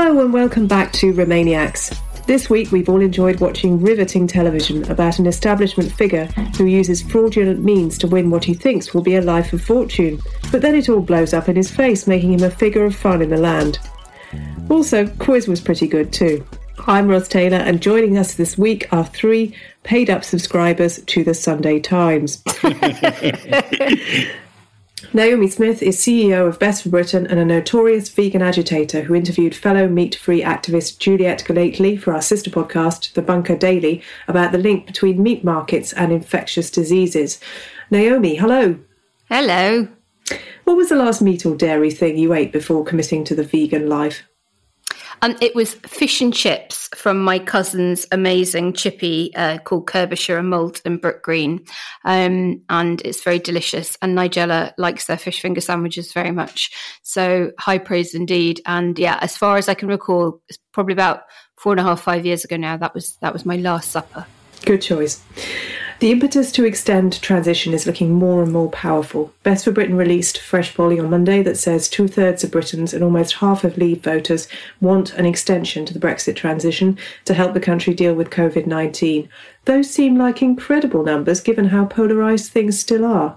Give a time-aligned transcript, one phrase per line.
[0.00, 2.24] Hello and welcome back to Remainiacs.
[2.24, 6.26] This week we've all enjoyed watching riveting television about an establishment figure
[6.56, 10.22] who uses fraudulent means to win what he thinks will be a life of fortune,
[10.52, 13.22] but then it all blows up in his face, making him a figure of fun
[13.22, 13.80] in the land.
[14.70, 16.46] Also, quiz was pretty good too.
[16.86, 21.34] I'm Ros Taylor, and joining us this week are three paid up subscribers to the
[21.34, 22.44] Sunday Times.
[25.14, 29.54] Naomi Smith is CEO of Best for Britain and a notorious vegan agitator who interviewed
[29.54, 34.58] fellow meat free activist Juliette Gellatley for our sister podcast, The Bunker Daily, about the
[34.58, 37.40] link between meat markets and infectious diseases.
[37.90, 38.78] Naomi, hello.
[39.30, 39.88] Hello.
[40.64, 43.88] What was the last meat or dairy thing you ate before committing to the vegan
[43.88, 44.27] life?
[45.22, 50.50] Um, it was fish and chips from my cousin's amazing chippy uh, called Kerbisher and
[50.50, 51.64] Malt in Brook Green.
[52.04, 53.96] Um, and it's very delicious.
[54.00, 56.70] And Nigella likes their fish finger sandwiches very much.
[57.02, 58.60] So high praise indeed.
[58.66, 61.22] And yeah, as far as I can recall, it's probably about
[61.56, 62.76] four and a half, five years ago now.
[62.76, 64.26] That was that was my last supper.
[64.64, 65.22] Good choice.
[66.00, 69.32] The impetus to extend transition is looking more and more powerful.
[69.42, 73.02] Best for Britain released fresh polling on Monday that says two thirds of Britons and
[73.02, 74.46] almost half of Leave voters
[74.80, 79.28] want an extension to the Brexit transition to help the country deal with COVID 19.
[79.64, 83.36] Those seem like incredible numbers given how polarised things still are.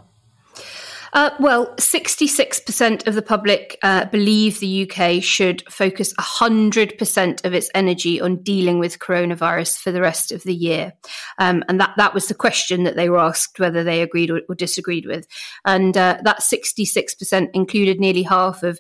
[1.14, 7.70] Uh, well, 66% of the public uh, believe the UK should focus 100% of its
[7.76, 10.94] energy on dealing with coronavirus for the rest of the year.
[11.38, 14.42] Um, and that, that was the question that they were asked whether they agreed or,
[14.48, 15.28] or disagreed with.
[15.66, 18.80] And uh, that 66% included nearly half of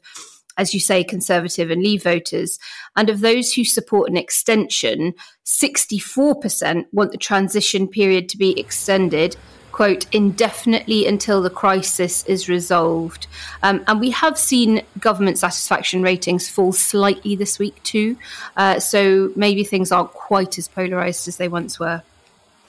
[0.57, 2.59] as you say, Conservative and Leave voters.
[2.97, 5.13] And of those who support an extension,
[5.45, 9.37] 64% want the transition period to be extended
[9.81, 13.25] quote, indefinitely until the crisis is resolved.
[13.63, 18.15] Um, and we have seen government satisfaction ratings fall slightly this week too.
[18.55, 22.03] Uh, so maybe things aren't quite as polarised as they once were.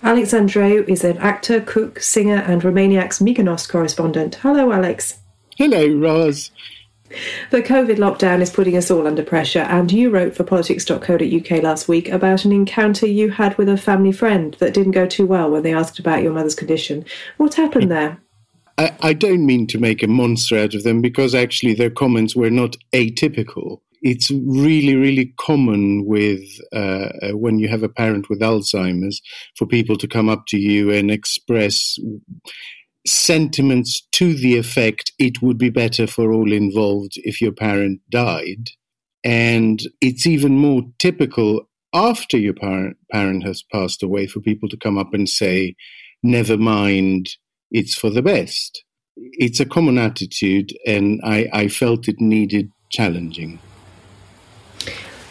[0.02, 4.36] Alex Andreou is an actor, cook, singer, and Remainiac's Mykonos correspondent.
[4.36, 5.18] Hello, Alex.
[5.58, 6.50] Hello, Ros.
[7.50, 11.88] The COVID lockdown is putting us all under pressure, and you wrote for politics.co.uk last
[11.88, 15.50] week about an encounter you had with a family friend that didn't go too well
[15.50, 17.04] when they asked about your mother's condition.
[17.36, 18.18] What happened there?
[18.78, 22.34] I, I don't mean to make a monster out of them because actually their comments
[22.34, 23.80] were not atypical.
[24.02, 26.42] It's really, really common with
[26.72, 29.22] uh, when you have a parent with Alzheimer's
[29.56, 31.98] for people to come up to you and express
[33.06, 38.70] sentiments to the effect it would be better for all involved if your parent died.
[39.24, 44.76] And it's even more typical after your parent, parent has passed away for people to
[44.76, 45.76] come up and say,
[46.22, 47.36] never mind,
[47.70, 48.84] it's for the best.
[49.16, 53.58] It's a common attitude, and I, I felt it needed challenging.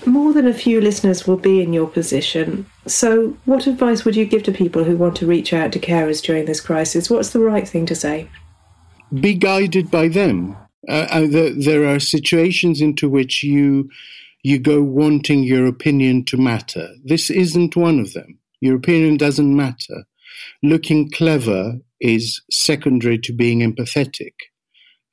[0.06, 2.66] More than a few listeners will be in your position.
[2.88, 6.24] So, what advice would you give to people who want to reach out to carers
[6.24, 7.10] during this crisis?
[7.10, 8.28] What's the right thing to say?
[9.14, 10.58] Be guided by them.
[10.90, 13.90] Uh, uh, the, there are situations into which you
[14.44, 16.90] you go wanting your opinion to matter.
[17.04, 18.40] This isn't one of them.
[18.60, 20.06] Your opinion doesn't matter.
[20.64, 24.34] Looking clever is secondary to being empathetic.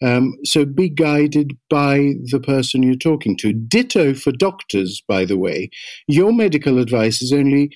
[0.03, 3.53] Um, so be guided by the person you're talking to.
[3.53, 5.71] Ditto for doctors, by the way.
[6.07, 7.71] Your medical advice is only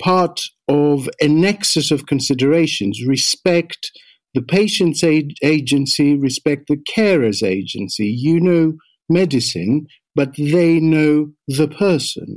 [0.00, 3.04] part of a nexus of considerations.
[3.06, 3.90] Respect
[4.34, 8.06] the patient's agency, respect the carer's agency.
[8.06, 8.74] You know
[9.08, 12.36] medicine, but they know the person.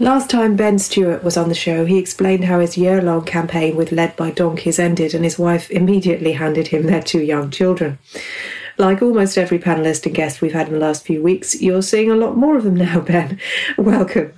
[0.00, 3.76] Last time Ben Stewart was on the show, he explained how his year long campaign
[3.76, 7.98] with Led by Donkeys ended and his wife immediately handed him their two young children.
[8.78, 12.10] Like almost every panellist and guest we've had in the last few weeks, you're seeing
[12.10, 13.38] a lot more of them now, Ben.
[13.76, 14.32] Welcome.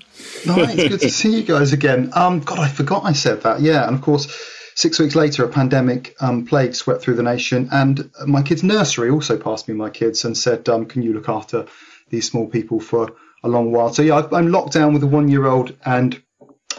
[0.45, 2.11] Nice, good to see you guys again.
[2.15, 3.61] Um, God, I forgot I said that.
[3.61, 4.27] Yeah, and of course,
[4.75, 9.11] six weeks later, a pandemic um, plague swept through the nation, and my kids' nursery
[9.11, 11.67] also passed me my kids and said, um, "Can you look after
[12.11, 13.93] these small people for a long while.
[13.93, 16.21] So yeah, I'm locked down with a one year old and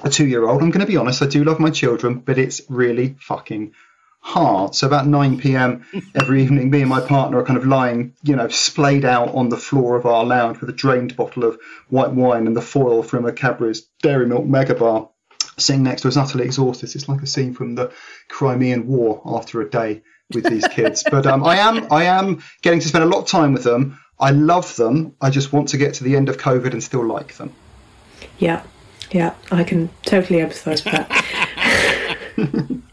[0.04, 0.62] a two year old.
[0.62, 3.74] I'm going to be honest, I do love my children, but it's really fucking
[4.24, 4.74] hard.
[4.74, 5.86] So about 9 p.m.
[6.16, 9.50] every evening, me and my partner are kind of lying, you know, splayed out on
[9.50, 13.04] the floor of our lounge with a drained bottle of white wine and the foil
[13.04, 15.10] from a Cadbury's Dairy Milk Mega Bar
[15.58, 16.96] sitting next to us, utterly exhausted.
[16.96, 17.92] It's like a scene from the
[18.30, 20.02] Crimean War after a day
[20.34, 21.04] with these kids.
[21.12, 24.00] but um, I am, I am getting to spend a lot of time with them.
[24.20, 25.16] I love them.
[25.22, 27.54] I just want to get to the end of COVID and still like them.
[28.38, 28.64] Yeah,
[29.12, 32.84] yeah, I can totally empathise with that.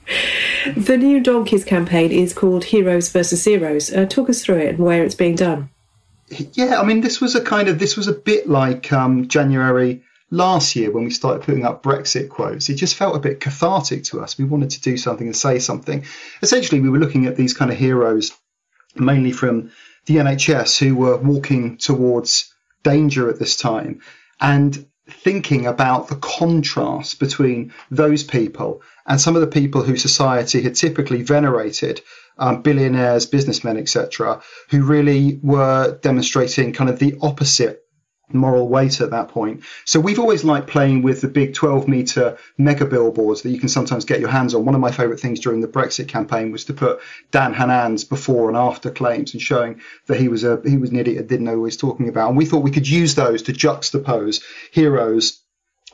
[0.76, 3.92] the new Donkeys campaign is called Heroes versus Zeros.
[3.92, 5.70] Uh, talk us through it and where it's being done.
[6.52, 10.02] Yeah, I mean, this was a kind of this was a bit like um, January
[10.30, 12.68] last year when we started putting up Brexit quotes.
[12.68, 14.38] It just felt a bit cathartic to us.
[14.38, 16.04] We wanted to do something and say something.
[16.42, 18.32] Essentially, we were looking at these kind of heroes,
[18.94, 19.72] mainly from
[20.06, 22.52] the NHS, who were walking towards
[22.82, 24.00] danger at this time,
[24.40, 30.62] and thinking about the contrast between those people and some of the people who society
[30.62, 32.00] had typically venerated
[32.38, 37.84] um, billionaires, businessmen, etc., who really were demonstrating kind of the opposite
[38.32, 39.62] moral weight at that point.
[39.84, 43.68] So we've always liked playing with the big 12 meter mega billboards that you can
[43.68, 44.64] sometimes get your hands on.
[44.64, 47.00] One of my favorite things during the Brexit campaign was to put
[47.30, 50.98] Dan Hannan's before and after claims and showing that he was a he was an
[50.98, 52.28] idiot and didn't know what he was talking about.
[52.28, 54.42] And we thought we could use those to juxtapose
[54.72, 55.39] heroes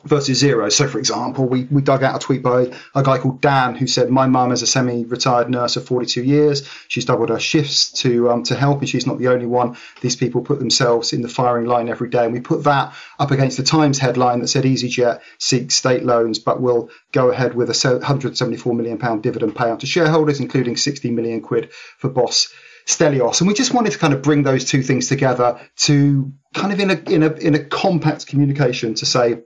[0.03, 0.69] versus zero.
[0.69, 3.87] So, for example, we, we dug out a tweet by a guy called Dan who
[3.87, 6.67] said, "My mum is a semi-retired nurse of 42 years.
[6.87, 9.77] She's doubled her shifts to um, to help, and she's not the only one.
[10.01, 13.31] These people put themselves in the firing line every day." And we put that up
[13.31, 17.69] against the Times headline that said, "EasyJet seeks state loans, but will go ahead with
[17.69, 22.53] a 174 million pound dividend payout to shareholders, including 60 million quid for Boss."
[22.85, 26.71] Stelios, and we just wanted to kind of bring those two things together to kind
[26.71, 29.41] of in a in a in a compact communication to say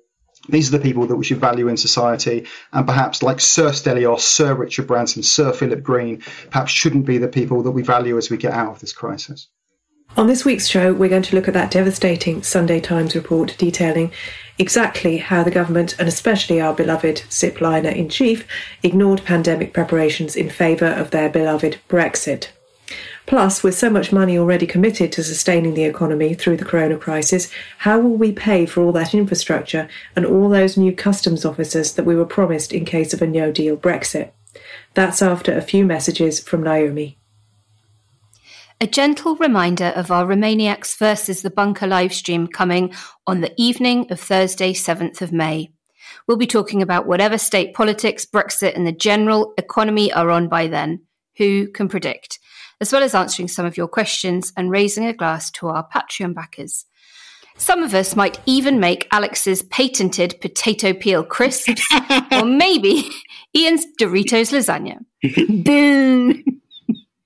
[0.50, 4.22] these are the people that we should value in society, and perhaps like Sir Stelios,
[4.22, 8.30] Sir Richard Branson, Sir Philip Green, perhaps shouldn't be the people that we value as
[8.30, 9.48] we get out of this crisis.
[10.18, 14.12] On this week's show, we're going to look at that devastating Sunday Times report detailing
[14.58, 18.46] exactly how the government, and especially our beloved zipliner in chief,
[18.84, 22.50] ignored pandemic preparations in favour of their beloved Brexit.
[23.32, 27.50] Plus, with so much money already committed to sustaining the economy through the corona crisis,
[27.78, 29.88] how will we pay for all that infrastructure
[30.18, 33.50] and all those new customs officers that we were promised in case of a no
[33.50, 34.32] deal Brexit?
[34.96, 37.18] That's after a few messages from Naomi.
[38.82, 42.94] A gentle reminder of our Remainiacs versus the Bunker livestream coming
[43.26, 45.72] on the evening of Thursday, 7th of May.
[46.28, 50.68] We'll be talking about whatever state politics, Brexit, and the general economy are on by
[50.68, 51.04] then.
[51.38, 52.40] Who can predict?
[52.82, 56.34] As well as answering some of your questions and raising a glass to our Patreon
[56.34, 56.86] backers.
[57.56, 61.86] Some of us might even make Alex's patented potato peel crisps,
[62.32, 63.10] or maybe
[63.56, 64.98] Ian's Doritos lasagna.
[65.64, 66.44] Boom!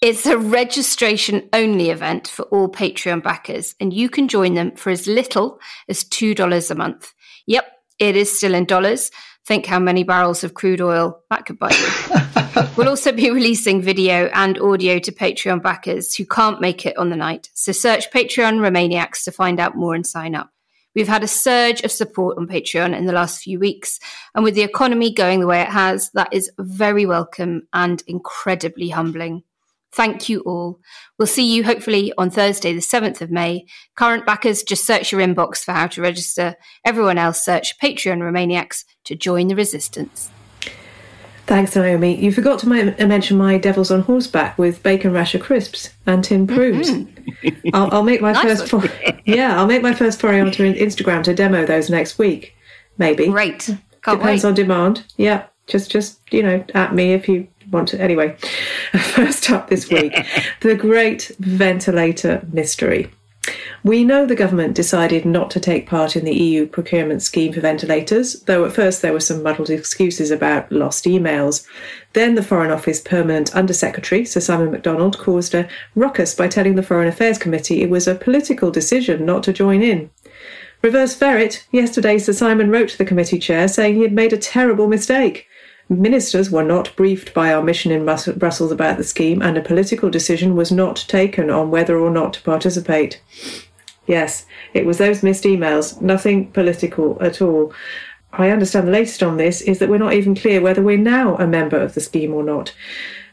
[0.02, 4.92] It's a registration only event for all Patreon backers, and you can join them for
[4.92, 7.14] as little as $2 a month.
[7.48, 7.66] Yep,
[7.98, 9.10] it is still in dollars,
[9.46, 12.16] Think how many barrels of crude oil that could buy you.
[12.78, 17.10] we'll also be releasing video and audio to Patreon backers who can't make it on
[17.10, 17.50] the night.
[17.54, 20.52] So search Patreon Remainiacs to find out more and sign up.
[20.94, 24.00] We've had a surge of support on Patreon in the last few weeks.
[24.34, 28.90] And with the economy going the way it has, that is very welcome and incredibly
[28.90, 29.44] humbling.
[29.92, 30.80] Thank you all.
[31.18, 33.66] We'll see you hopefully on Thursday, the 7th of May.
[33.96, 36.56] Current backers, just search your inbox for how to register.
[36.86, 40.30] Everyone else, search Patreon Remainiacs to join the resistance.
[41.48, 42.16] Thanks, Naomi.
[42.16, 46.90] You forgot to mention my Devils on Horseback with bacon rasher crisps and tin prunes.
[46.90, 47.70] Mm-hmm.
[47.74, 48.84] I'll, I'll, make my nice first, for-
[49.26, 52.56] yeah, I'll make my first foray onto Instagram to demo those next week,
[52.98, 53.28] maybe.
[53.28, 53.66] Great.
[54.02, 54.50] Can't Depends wait.
[54.50, 55.06] on demand.
[55.18, 58.02] Yeah, just just you know, at me if you want to.
[58.02, 58.36] Anyway,
[59.00, 60.14] first up this week,
[60.62, 63.12] the great ventilator mystery.
[63.84, 67.62] We know the government decided not to take part in the EU procurement scheme for
[67.62, 71.68] ventilators, though at first there were some muddled excuses about lost emails.
[72.14, 76.82] Then the Foreign Office Permanent Undersecretary, Sir Simon McDonald, caused a ruckus by telling the
[76.84, 80.10] Foreign Affairs Committee it was a political decision not to join in.
[80.82, 84.38] Reverse ferret, yesterday Sir Simon wrote to the committee chair saying he had made a
[84.38, 85.48] terrible mistake.
[85.88, 90.10] Ministers were not briefed by our mission in Brussels about the scheme, and a political
[90.10, 93.22] decision was not taken on whether or not to participate.
[94.08, 97.74] Yes, it was those missed emails, nothing political at all.
[98.34, 101.36] I understand the latest on this is that we're not even clear whether we're now
[101.38, 102.74] a member of the scheme or not.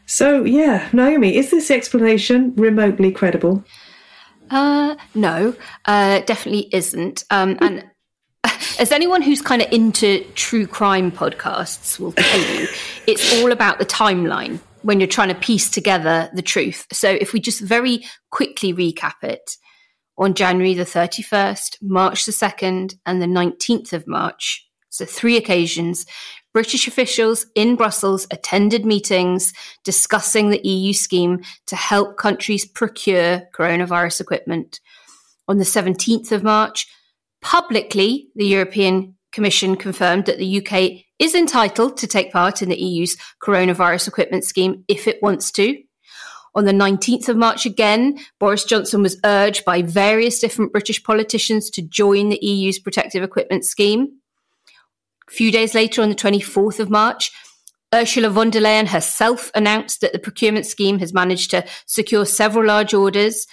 [0.05, 3.63] So, yeah, Naomi, is this explanation remotely credible?
[4.49, 5.55] Uh, no,
[5.85, 7.23] uh, definitely isn't.
[7.31, 7.89] Um, and
[8.79, 12.67] as anyone who's kind of into true crime podcasts will tell you,
[13.07, 16.85] it's all about the timeline when you're trying to piece together the truth.
[16.91, 19.57] So if we just very quickly recap it,
[20.17, 26.05] on January the 31st, March the 2nd, and the 19th of March, so three occasions,
[26.53, 29.53] British officials in Brussels attended meetings
[29.83, 34.79] discussing the EU scheme to help countries procure coronavirus equipment.
[35.47, 36.87] On the 17th of March,
[37.43, 42.81] Publicly, the European Commission confirmed that the UK is entitled to take part in the
[42.81, 45.77] EU's coronavirus equipment scheme if it wants to.
[46.55, 51.69] On the 19th of March, again, Boris Johnson was urged by various different British politicians
[51.71, 54.19] to join the EU's protective equipment scheme.
[55.27, 57.31] A few days later, on the 24th of March,
[57.93, 62.67] Ursula von der Leyen herself announced that the procurement scheme has managed to secure several
[62.67, 63.47] large orders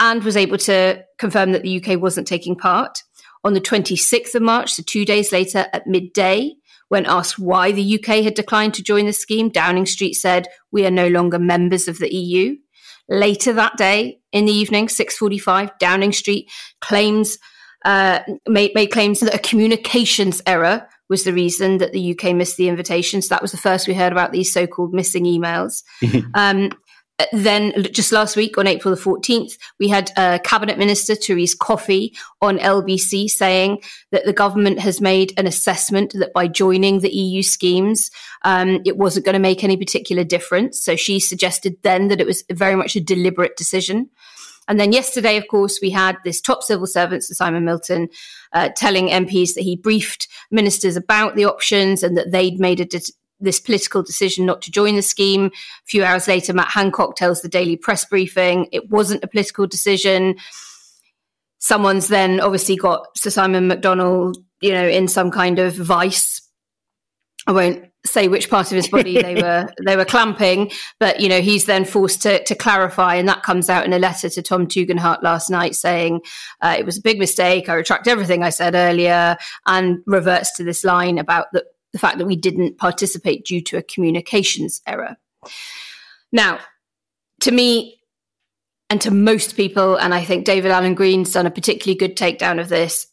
[0.00, 3.02] and was able to confirm that the UK wasn't taking part.
[3.46, 6.56] On the 26th of March, so two days later at midday,
[6.88, 10.84] when asked why the UK had declined to join the scheme, Downing Street said, "We
[10.84, 12.56] are no longer members of the EU."
[13.08, 16.50] Later that day, in the evening, 6:45, Downing Street
[16.80, 17.38] claims
[17.84, 22.56] uh, made, made claims that a communications error was the reason that the UK missed
[22.56, 23.22] the invitation.
[23.22, 25.84] So that was the first we heard about these so-called missing emails.
[26.34, 26.72] um,
[27.32, 32.14] then just last week on April the 14th, we had uh, Cabinet Minister Therese Coffey
[32.42, 33.82] on LBC saying
[34.12, 38.10] that the government has made an assessment that by joining the EU schemes,
[38.44, 40.82] um, it wasn't going to make any particular difference.
[40.84, 44.10] So she suggested then that it was very much a deliberate decision.
[44.68, 48.08] And then yesterday, of course, we had this top civil servant, Simon Milton,
[48.52, 52.84] uh, telling MPs that he briefed ministers about the options and that they'd made a
[52.84, 55.46] de- this political decision not to join the scheme.
[55.46, 59.66] A few hours later, Matt Hancock tells the Daily Press briefing it wasn't a political
[59.66, 60.36] decision.
[61.58, 66.42] Someone's then obviously got Sir Simon McDonald, you know, in some kind of vice.
[67.46, 71.28] I won't say which part of his body they were they were clamping, but you
[71.28, 74.42] know he's then forced to to clarify, and that comes out in a letter to
[74.42, 76.20] Tom Tugendhat last night saying
[76.60, 77.68] uh, it was a big mistake.
[77.68, 81.64] I retract everything I said earlier, and reverts to this line about the
[81.96, 85.16] the fact that we didn't participate due to a communications error.
[86.30, 86.58] Now,
[87.40, 88.02] to me,
[88.90, 92.60] and to most people, and I think David Allen Green's done a particularly good takedown
[92.60, 93.06] of this,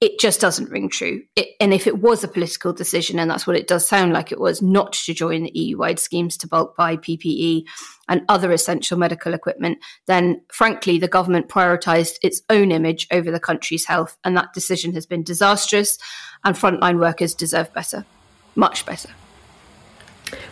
[0.00, 1.22] it just doesn't ring true.
[1.34, 4.30] It, and if it was a political decision, and that's what it does sound like
[4.30, 7.64] it was, not to join the EU wide schemes to bulk buy PPE
[8.08, 13.40] and other essential medical equipment, then frankly, the government prioritised its own image over the
[13.40, 14.16] country's health.
[14.22, 15.98] And that decision has been disastrous,
[16.44, 18.04] and frontline workers deserve better,
[18.54, 19.10] much better.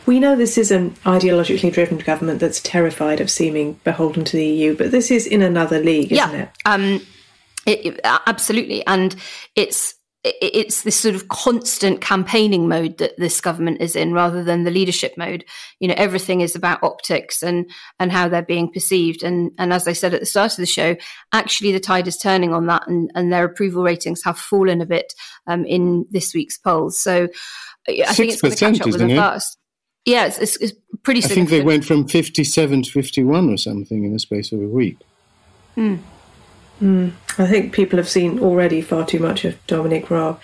[0.06, 4.46] We know this is an ideologically driven government that's terrified of seeming beholden to the
[4.46, 6.42] EU, but this is in another league, isn't yeah.
[6.42, 6.50] it?
[6.64, 7.06] Um,
[7.66, 9.14] it, it, absolutely, and
[9.54, 9.94] it's
[10.28, 14.72] it's this sort of constant campaigning mode that this government is in rather than the
[14.72, 15.44] leadership mode.
[15.78, 17.70] You know everything is about optics and
[18.00, 19.22] and how they're being perceived.
[19.22, 20.96] And and as i said at the start of the show
[21.32, 24.86] actually the tide is turning on that and and their approval ratings have fallen a
[24.86, 25.12] bit
[25.46, 26.98] um, in this week's polls.
[26.98, 27.28] So
[27.88, 29.58] i think it's going to catch up with them fast
[30.06, 30.72] yeah it's, it's, it's
[31.04, 34.60] pretty i think they went from 57 to 51 or something in the space of
[34.60, 34.98] a week.
[35.76, 36.00] Mm.
[36.80, 40.40] Mm, I think people have seen already far too much of Dominic Raab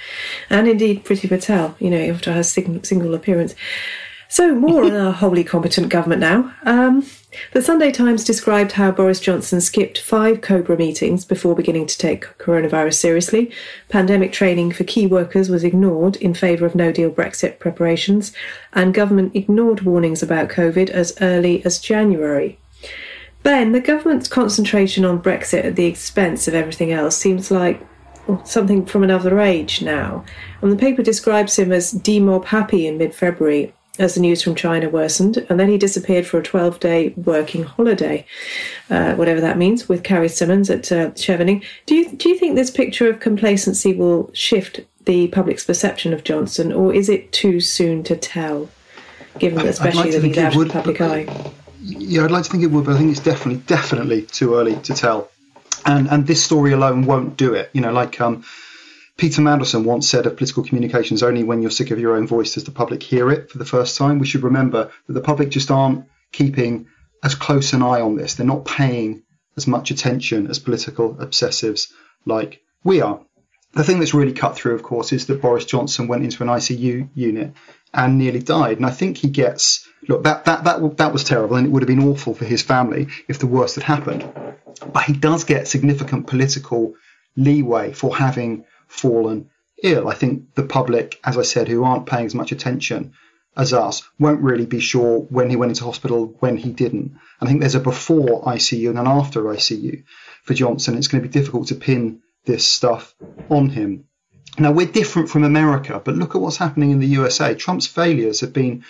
[0.48, 3.54] and indeed Priti Patel, you know, after her single, single appearance.
[4.28, 6.54] So, more on our wholly competent government now.
[6.64, 7.06] Um,
[7.52, 12.26] the Sunday Times described how Boris Johnson skipped five COBRA meetings before beginning to take
[12.38, 13.52] coronavirus seriously.
[13.90, 18.32] Pandemic training for key workers was ignored in favour of no deal Brexit preparations,
[18.72, 22.58] and government ignored warnings about COVID as early as January.
[23.42, 27.84] Ben, the government's concentration on Brexit at the expense of everything else seems like
[28.44, 30.24] something from another age now.
[30.60, 34.54] And the paper describes him as demob happy in mid February as the news from
[34.54, 38.24] China worsened, and then he disappeared for a 12 day working holiday,
[38.88, 41.62] uh, whatever that means, with Carrie Symonds at uh, Chevening.
[41.84, 46.24] Do you, do you think this picture of complacency will shift the public's perception of
[46.24, 48.70] Johnson, or is it too soon to tell,
[49.38, 51.52] given that especially like that he's out of the public eye?
[51.84, 54.76] Yeah, I'd like to think it would, but I think it's definitely, definitely too early
[54.76, 55.30] to tell.
[55.84, 57.70] And and this story alone won't do it.
[57.72, 58.44] You know, like um,
[59.16, 62.54] Peter Mandelson once said of political communications, only when you're sick of your own voice
[62.54, 64.20] does the public hear it for the first time.
[64.20, 66.86] We should remember that the public just aren't keeping
[67.24, 68.34] as close an eye on this.
[68.34, 69.22] They're not paying
[69.56, 71.92] as much attention as political obsessives
[72.24, 73.20] like we are.
[73.74, 76.48] The thing that's really cut through, of course, is that Boris Johnson went into an
[76.48, 77.54] ICU unit
[77.92, 78.76] and nearly died.
[78.76, 81.82] And I think he gets look that that that that was terrible, and it would
[81.82, 84.30] have been awful for his family if the worst had happened.
[84.92, 86.94] But he does get significant political
[87.36, 89.50] leeway for having fallen
[89.82, 90.08] ill.
[90.08, 93.12] I think the public, as I said, who aren't paying as much attention
[93.56, 97.16] as us, won't really be sure when he went into hospital, when he didn't.
[97.40, 100.04] I think there's a before ICU and an after ICU
[100.44, 100.96] for Johnson.
[100.96, 103.14] It's going to be difficult to pin this stuff
[103.50, 104.04] on him.
[104.58, 107.54] Now, we're different from America, but look at what's happening in the USA.
[107.54, 108.84] Trump's failures have been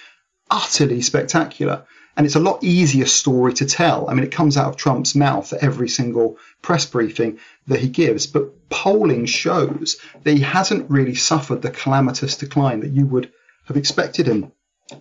[0.52, 1.84] utterly spectacular.
[2.16, 4.08] And it's a lot easier story to tell.
[4.08, 7.88] I mean, it comes out of Trump's mouth at every single press briefing that he
[7.88, 8.26] gives.
[8.26, 13.32] But polling shows that he hasn't really suffered the calamitous decline that you would
[13.64, 14.52] have expected him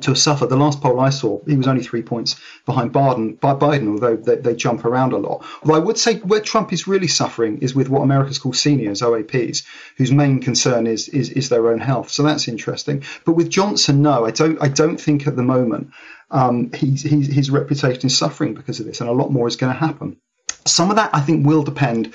[0.02, 0.46] to suffer.
[0.48, 4.36] The last poll I saw, he was only three points behind Biden, Biden although they,
[4.36, 5.46] they, jump around a lot.
[5.62, 9.02] Although I would say where Trump is really suffering is with what America's called seniors,
[9.02, 9.64] OAPs,
[9.98, 12.10] whose main concern is, is, is their own health.
[12.10, 13.04] So that's interesting.
[13.26, 15.92] But with Johnson, no, I don't I don't think at the moment
[16.32, 19.56] um, he's, he's, his reputation is suffering because of this, and a lot more is
[19.56, 20.18] going to happen.
[20.66, 22.14] Some of that I think will depend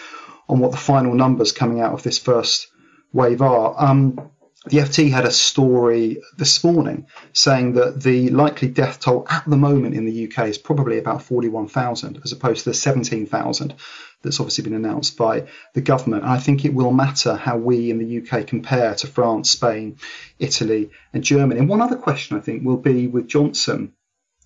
[0.49, 2.69] on what the final numbers coming out of this first
[3.13, 3.75] wave are.
[3.77, 4.31] Um,
[4.67, 9.57] the FT had a story this morning saying that the likely death toll at the
[9.57, 13.75] moment in the UK is probably about 41,000 as opposed to the 17,000
[14.23, 16.25] that's obviously been announced by the government.
[16.25, 19.99] And I think it will matter how we in the UK compare to France, Spain,
[20.41, 21.61] Italy, and Germany.
[21.61, 23.93] And one other question I think will be with Johnson,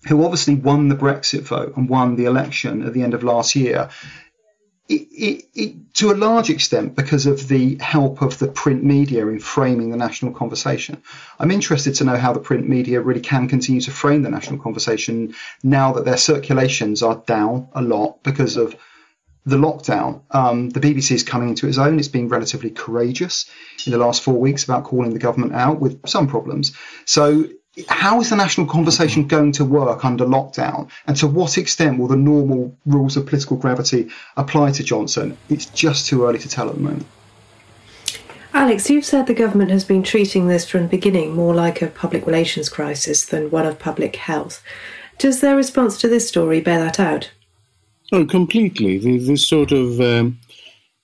[0.07, 3.55] who obviously won the Brexit vote and won the election at the end of last
[3.55, 3.89] year
[4.93, 9.39] it, it, to a large extent because of the help of the print media in
[9.39, 11.01] framing the national conversation.
[11.39, 14.59] I'm interested to know how the print media really can continue to frame the national
[14.59, 18.75] conversation now that their circulations are down a lot because of
[19.45, 20.21] the lockdown.
[20.31, 21.97] Um, the BBC is coming into its own.
[21.97, 23.49] It's been relatively courageous
[23.85, 26.75] in the last four weeks about calling the government out with some problems.
[27.05, 27.47] So
[27.87, 30.89] how is the national conversation going to work under lockdown?
[31.07, 35.37] And to what extent will the normal rules of political gravity apply to Johnson?
[35.49, 37.05] It's just too early to tell at the moment.
[38.53, 41.87] Alex, you've said the government has been treating this from the beginning more like a
[41.87, 44.61] public relations crisis than one of public health.
[45.17, 47.31] Does their response to this story bear that out?
[48.11, 48.97] Oh, completely.
[48.97, 50.37] This sort of um,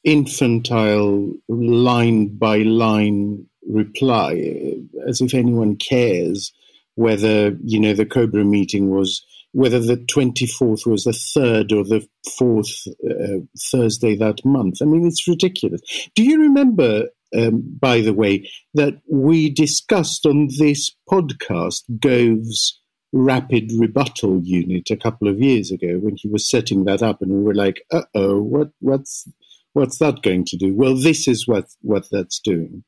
[0.03, 4.73] infantile line by line reply,
[5.07, 6.51] as if anyone cares
[6.95, 12.05] whether you know the Cobra meeting was whether the 24th was the third or the
[12.37, 13.39] fourth uh,
[13.71, 14.81] Thursday that month.
[14.81, 15.81] I mean, it's ridiculous.
[16.15, 17.05] Do you remember,
[17.35, 22.79] um, by the way, that we discussed on this podcast Gove's
[23.13, 27.31] rapid rebuttal unit a couple of years ago when he was setting that up, and
[27.31, 29.27] we were like, "Uh oh, what, what's
[29.73, 32.83] what's that going to do?" Well, this is what what that's doing.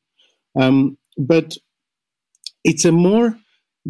[0.58, 1.56] Um, but
[2.64, 3.36] it's a more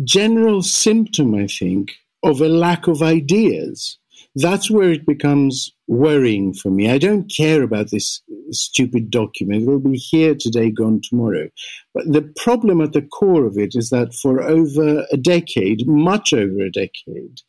[0.04, 1.92] general symptom, I think,
[2.22, 3.98] of a lack of ideas.
[4.36, 6.88] That's where it becomes worrying for me.
[6.88, 9.62] I don't care about this stupid document.
[9.62, 11.48] It will be here today, gone tomorrow.
[11.94, 16.32] But the problem at the core of it is that for over a decade, much
[16.32, 17.40] over a decade,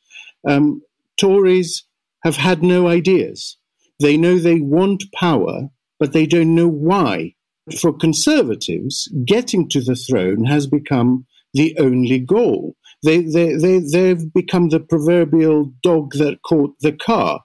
[0.47, 0.81] um,
[1.19, 1.83] Tories
[2.23, 3.57] have had no ideas.
[3.99, 5.69] They know they want power,
[5.99, 7.35] but they don't know why.
[7.79, 12.75] For Conservatives, getting to the throne has become the only goal.
[13.03, 17.41] They, they, they, they've become the proverbial dog that caught the car.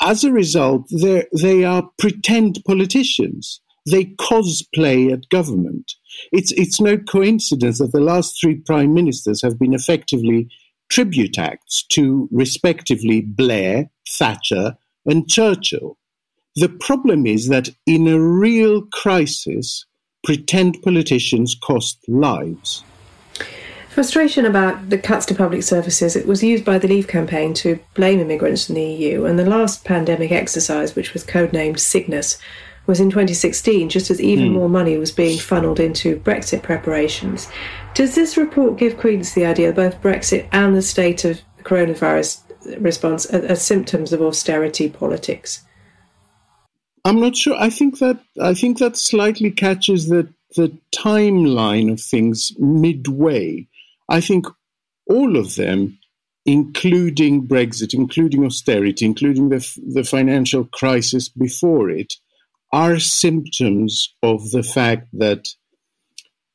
[0.00, 3.60] As a result, they are pretend politicians.
[3.88, 5.92] They cosplay at government.
[6.32, 10.48] It's, it's no coincidence that the last three prime ministers have been effectively
[10.88, 15.98] tribute acts to, respectively, Blair, Thatcher, and Churchill.
[16.56, 19.84] The problem is that in a real crisis,
[20.24, 22.82] pretend politicians cost lives.
[23.90, 27.78] Frustration about the cuts to public services, it was used by the Leave campaign to
[27.94, 32.38] blame immigrants in the EU, and the last pandemic exercise, which was codenamed Cygnus,
[32.86, 34.52] was in 2016, just as even mm.
[34.52, 37.48] more money was being funneled into Brexit preparations.
[37.94, 41.40] Does this report give credence to the idea that both Brexit and the state of
[41.64, 42.40] coronavirus
[42.78, 45.65] response are, are symptoms of austerity politics?
[47.06, 47.54] I'm not sure.
[47.56, 53.68] I think that I think that slightly catches the the timeline of things midway.
[54.08, 54.46] I think
[55.08, 56.00] all of them,
[56.46, 59.64] including Brexit, including austerity, including the,
[59.94, 62.14] the financial crisis before it,
[62.72, 65.46] are symptoms of the fact that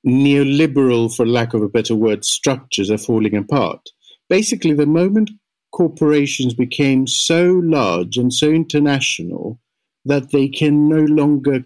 [0.06, 3.88] neoliberal, for lack of a better word, structures are falling apart.
[4.28, 5.32] Basically, the moment
[5.72, 9.58] corporations became so large and so international
[10.06, 11.64] that they can no longer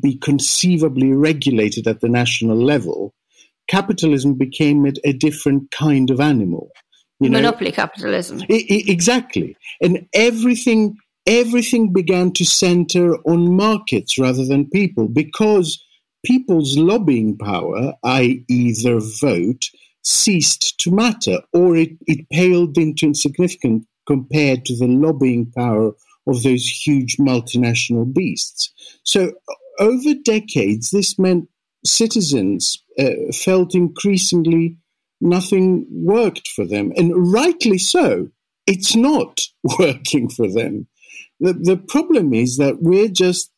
[0.00, 3.14] be conceivably regulated at the national level,
[3.68, 6.70] capitalism became a, a different kind of animal.
[7.20, 7.38] You know?
[7.38, 8.42] Monopoly capitalism.
[8.42, 9.56] I, I, exactly.
[9.80, 15.82] And everything everything began to center on markets rather than people because
[16.24, 19.64] people's lobbying power, i.e., their vote,
[20.02, 25.92] ceased to matter or it, it paled into insignificance compared to the lobbying power
[26.26, 28.72] of those huge multinational beasts.
[29.04, 29.32] So,
[29.78, 31.48] over decades, this meant
[31.84, 34.76] citizens uh, felt increasingly
[35.20, 36.92] nothing worked for them.
[36.96, 38.28] And rightly so.
[38.66, 39.40] It's not
[39.78, 40.86] working for them.
[41.40, 43.50] The, the problem is that we're just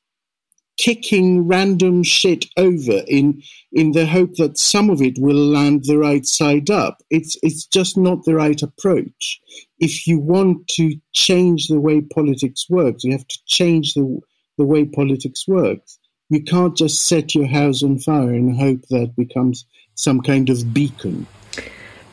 [0.76, 5.98] kicking random shit over in in the hope that some of it will land the
[5.98, 7.02] right side up.
[7.10, 9.40] It's it's just not the right approach.
[9.78, 14.20] If you want to change the way politics works, you have to change the
[14.58, 15.98] the way politics works.
[16.28, 20.74] You can't just set your house on fire and hope that becomes some kind of
[20.74, 21.26] beacon.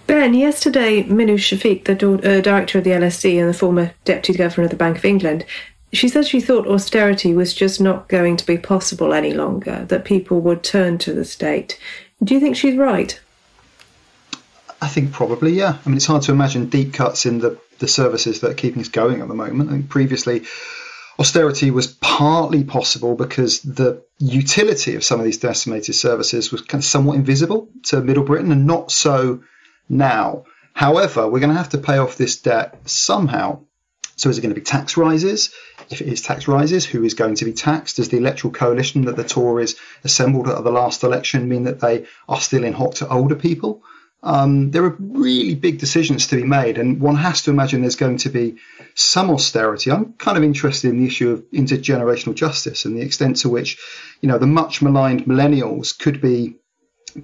[0.05, 4.65] Ben, yesterday, Minouche Shafik, the uh, director of the LSE and the former deputy governor
[4.65, 5.45] of the Bank of England,
[5.93, 10.05] she said she thought austerity was just not going to be possible any longer, that
[10.05, 11.79] people would turn to the state.
[12.23, 13.19] Do you think she's right?
[14.81, 15.77] I think probably, yeah.
[15.85, 18.81] I mean, it's hard to imagine deep cuts in the, the services that are keeping
[18.81, 19.69] us going at the moment.
[19.69, 20.43] I think previously,
[21.19, 26.81] austerity was partly possible because the utility of some of these decimated services was kind
[26.81, 29.41] of somewhat invisible to Middle Britain and not so
[29.89, 30.43] now.
[30.73, 33.61] However, we're going to have to pay off this debt somehow.
[34.15, 35.51] So, is it going to be tax rises?
[35.89, 37.97] If it is tax rises, who is going to be taxed?
[37.97, 42.05] Does the electoral coalition that the Tories assembled at the last election mean that they
[42.29, 43.83] are still in hock to older people?
[44.23, 47.97] Um, there are really big decisions to be made, and one has to imagine there's
[47.97, 48.55] going to be
[48.95, 49.91] some austerity.
[49.91, 53.77] I'm kind of interested in the issue of intergenerational justice and the extent to which,
[54.21, 56.55] you know, the much maligned millennials could be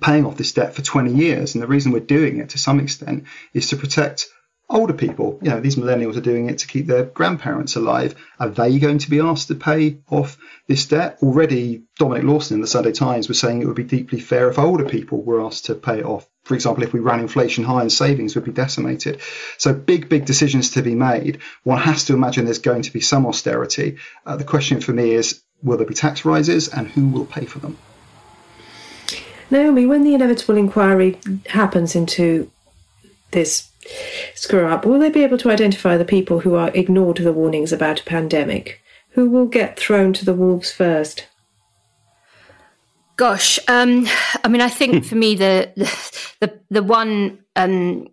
[0.02, 1.56] paying off this debt for 20 years.
[1.56, 3.24] And the reason we're doing it to some extent
[3.54, 4.28] is to protect
[4.70, 5.40] older people.
[5.42, 8.16] You know, these millennials are doing it to keep their grandparents alive.
[8.40, 11.18] Are they going to be asked to pay off this debt?
[11.24, 14.60] Already, Dominic Lawson in the Sunday Times was saying it would be deeply fair if
[14.60, 16.28] older people were asked to pay it off.
[16.44, 19.22] For example, if we ran inflation high and savings would be decimated.
[19.58, 21.40] So, big, big decisions to be made.
[21.64, 23.98] One has to imagine there's going to be some austerity.
[24.26, 27.46] Uh, the question for me is will there be tax rises and who will pay
[27.46, 27.78] for them?
[29.52, 32.52] Naomi, when the inevitable inquiry happens into
[33.32, 33.70] this
[34.36, 37.72] screw up, will they be able to identify the people who are ignored the warnings
[37.72, 38.82] about a pandemic?
[39.12, 41.28] Who will get thrown to the wolves first?
[43.16, 44.08] Gosh, um,
[44.44, 45.72] I mean, I think for me the
[46.40, 48.08] the the one um,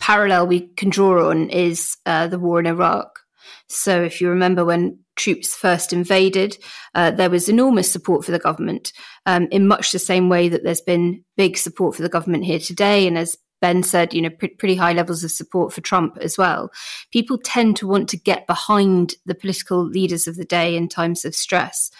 [0.00, 3.20] parallel we can draw on is uh, the war in Iraq.
[3.68, 6.56] So, if you remember when troops first invaded,
[6.94, 8.92] uh, there was enormous support for the government
[9.26, 12.58] um, in much the same way that there's been big support for the government here
[12.58, 16.16] today, and as Ben said, you know, pr- pretty high levels of support for Trump
[16.20, 16.70] as well.
[17.12, 21.24] People tend to want to get behind the political leaders of the day in times
[21.24, 21.90] of stress.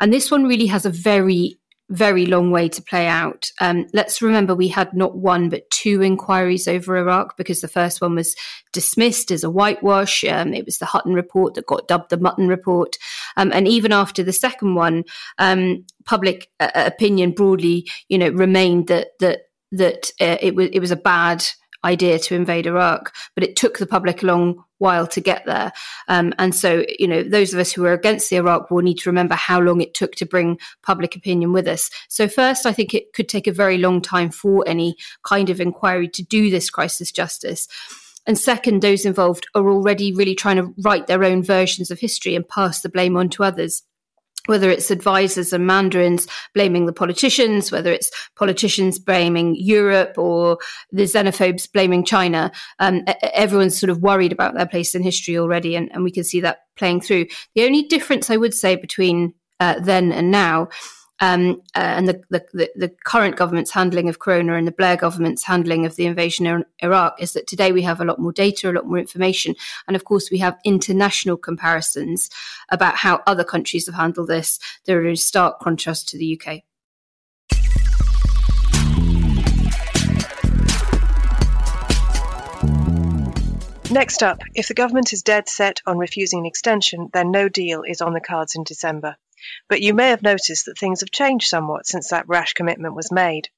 [0.00, 1.58] And this one really has a very
[1.90, 3.50] very long way to play out.
[3.60, 8.00] Um, let's remember we had not one but two inquiries over Iraq because the first
[8.00, 8.36] one was
[8.72, 10.22] dismissed as a whitewash.
[10.24, 12.96] Um, it was the Hutton report that got dubbed the Mutton report.
[13.36, 15.04] Um, and even after the second one,
[15.38, 20.80] um, public uh, opinion broadly, you know, remained that that that uh, it was it
[20.80, 21.44] was a bad
[21.84, 25.72] idea to invade Iraq, but it took the public a long while to get there.
[26.08, 28.98] Um, and so, you know, those of us who are against the Iraq war need
[28.98, 31.90] to remember how long it took to bring public opinion with us.
[32.08, 35.60] So, first, I think it could take a very long time for any kind of
[35.60, 37.68] inquiry to do this crisis justice.
[38.26, 42.34] And second, those involved are already really trying to write their own versions of history
[42.34, 43.82] and pass the blame on to others
[44.48, 50.58] whether it's advisors and mandarins blaming the politicians, whether it's politicians blaming Europe or
[50.90, 55.76] the xenophobes blaming China, um, everyone's sort of worried about their place in history already,
[55.76, 57.26] and, and we can see that playing through.
[57.54, 60.68] The only difference I would say between uh, then and now
[61.20, 65.44] um, uh, and the, the, the, current government's handling of Corona and the Blair government's
[65.44, 68.70] handling of the invasion in Iraq is that today we have a lot more data,
[68.70, 69.56] a lot more information.
[69.88, 72.30] And of course, we have international comparisons
[72.68, 74.60] about how other countries have handled this.
[74.84, 76.62] They're in stark contrast to the UK.
[83.90, 87.82] Next up, if the government is dead set on refusing an extension, then no deal
[87.82, 89.16] is on the cards in December.
[89.68, 93.12] But you may have noticed that things have changed somewhat since that rash commitment was
[93.12, 93.48] made.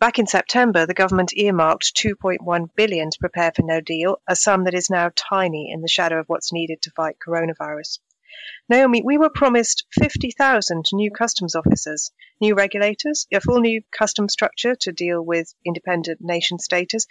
[0.00, 4.64] Back in September, the government earmarked 2.1 billion to prepare for no deal, a sum
[4.64, 7.98] that is now tiny in the shadow of what's needed to fight coronavirus.
[8.68, 14.76] Naomi, we were promised 50,000 new customs officers, new regulators, a full new customs structure
[14.76, 17.06] to deal with independent nation status,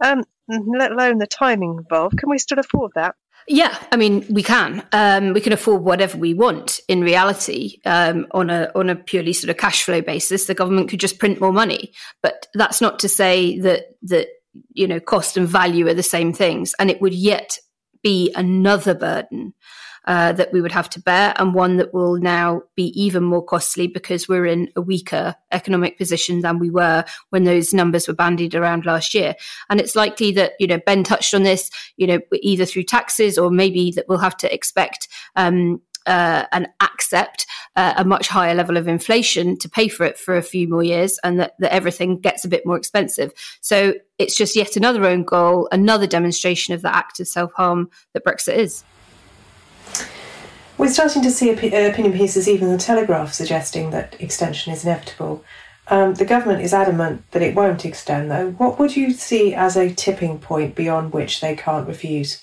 [0.00, 2.18] um, let alone the timing involved.
[2.18, 3.14] Can we still afford that?
[3.46, 4.86] Yeah, I mean, we can.
[4.92, 6.80] Um, we can afford whatever we want.
[6.88, 10.88] In reality, um, on a on a purely sort of cash flow basis, the government
[10.88, 11.92] could just print more money.
[12.22, 14.28] But that's not to say that that
[14.72, 17.58] you know cost and value are the same things, and it would yet
[18.02, 19.52] be another burden
[20.06, 23.44] uh, that we would have to bear, and one that will now be even more
[23.44, 28.14] costly because we're in a weaker economic position than we were when those numbers were
[28.14, 29.34] bandied around last year.
[29.70, 33.38] And it's likely that you know Ben touched on this, you know, either through taxes
[33.38, 35.08] or maybe that we'll have to expect.
[35.36, 40.18] Um, uh, and accept uh, a much higher level of inflation to pay for it
[40.18, 43.32] for a few more years, and that, that everything gets a bit more expensive.
[43.62, 47.88] So it's just yet another own goal, another demonstration of the act of self harm
[48.12, 48.84] that Brexit is.
[50.76, 55.44] We're starting to see opinion pieces, even the Telegraph, suggesting that extension is inevitable.
[55.88, 58.50] Um, the government is adamant that it won't extend, though.
[58.52, 62.42] What would you see as a tipping point beyond which they can't refuse?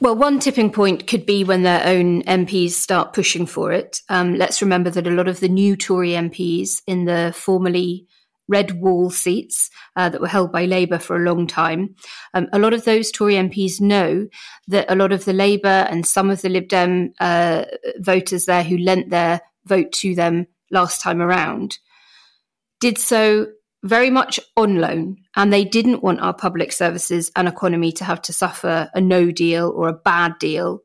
[0.00, 4.02] Well, one tipping point could be when their own MPs start pushing for it.
[4.10, 8.06] Um, let's remember that a lot of the new Tory MPs in the formerly
[8.48, 11.94] red wall seats uh, that were held by Labour for a long time.
[12.34, 14.26] Um, a lot of those Tory MPs know
[14.68, 17.64] that a lot of the Labour and some of the Lib Dem uh,
[17.98, 21.78] voters there who lent their vote to them last time around
[22.80, 23.46] did so
[23.82, 28.20] very much on loan, and they didn't want our public services and economy to have
[28.22, 30.80] to suffer a no deal or a bad deal.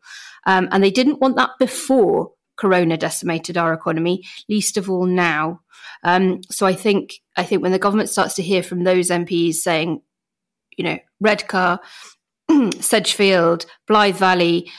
[0.46, 5.62] Um, and they didn't want that before Corona decimated our economy, least of all now.
[6.04, 9.56] Um, so I think I think when the government starts to hear from those MPs
[9.56, 10.02] saying,
[10.78, 11.80] you know, Redcar,
[12.80, 14.72] Sedgefield, Blythe Valley,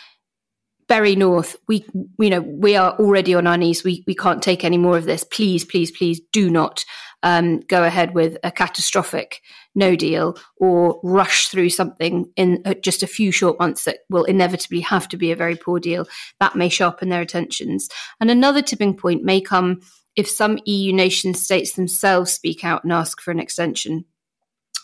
[0.88, 1.84] Bury North, we
[2.18, 3.84] you know we are already on our knees.
[3.84, 5.24] We we can't take any more of this.
[5.24, 6.84] Please, please, please, do not
[7.22, 9.40] um, go ahead with a catastrophic
[9.74, 14.24] no deal or rush through something in uh, just a few short months that will
[14.24, 16.06] inevitably have to be a very poor deal.
[16.40, 17.88] That may sharpen their attentions.
[18.20, 19.80] And another tipping point may come
[20.16, 24.04] if some EU nation states themselves speak out and ask for an extension.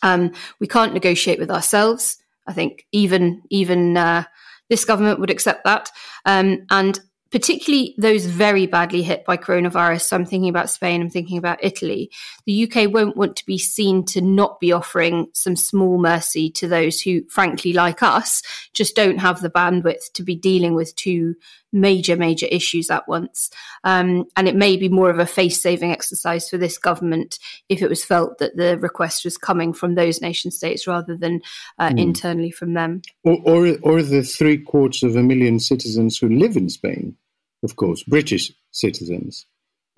[0.02, 2.18] Um, we can't negotiate with ourselves.
[2.46, 4.24] I think even even uh,
[4.68, 5.90] this government would accept that.
[6.24, 10.02] Um, and particularly those very badly hit by coronavirus.
[10.02, 12.10] So I'm thinking about Spain, I'm thinking about Italy.
[12.46, 16.68] The UK won't want to be seen to not be offering some small mercy to
[16.68, 18.42] those who, frankly, like us,
[18.74, 21.34] just don't have the bandwidth to be dealing with two
[21.76, 23.50] major, major issues at once.
[23.84, 27.82] Um, and it may be more of a face saving exercise for this government if
[27.82, 31.40] it was felt that the request was coming from those nation states rather than
[31.78, 32.00] uh, mm.
[32.00, 33.02] internally from them.
[33.22, 37.16] Or, or, or the three quarters of a million citizens who live in Spain,
[37.62, 39.46] of course, British citizens.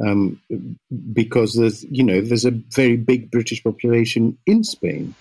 [0.01, 0.41] Um,
[1.12, 5.14] because there's, you know, there's a very big British population in Spain.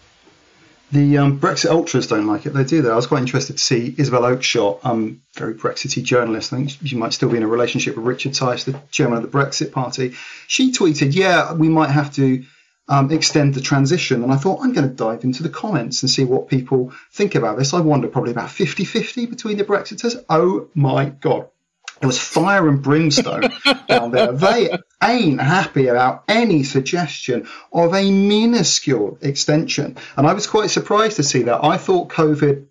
[0.91, 2.51] The um, Brexit ultras don't like it.
[2.51, 2.91] They do that.
[2.91, 6.53] I was quite interested to see Isabel Oakeshott, um, very Brexity journalist.
[6.53, 9.29] I think she might still be in a relationship with Richard Tice, the chairman of
[9.29, 10.13] the Brexit Party.
[10.47, 12.45] She tweeted, "Yeah, we might have to
[12.87, 16.09] um, extend the transition." And I thought, I'm going to dive into the comments and
[16.09, 17.73] see what people think about this.
[17.73, 20.23] I wonder probably about 50-50 between the Brexiters.
[20.29, 21.49] Oh my god!
[22.01, 23.49] It was fire and brimstone
[23.87, 24.31] down there.
[24.31, 24.69] They
[25.03, 29.97] ain't happy about any suggestion of a minuscule extension.
[30.15, 31.63] And I was quite surprised to see that.
[31.63, 32.65] I thought COVID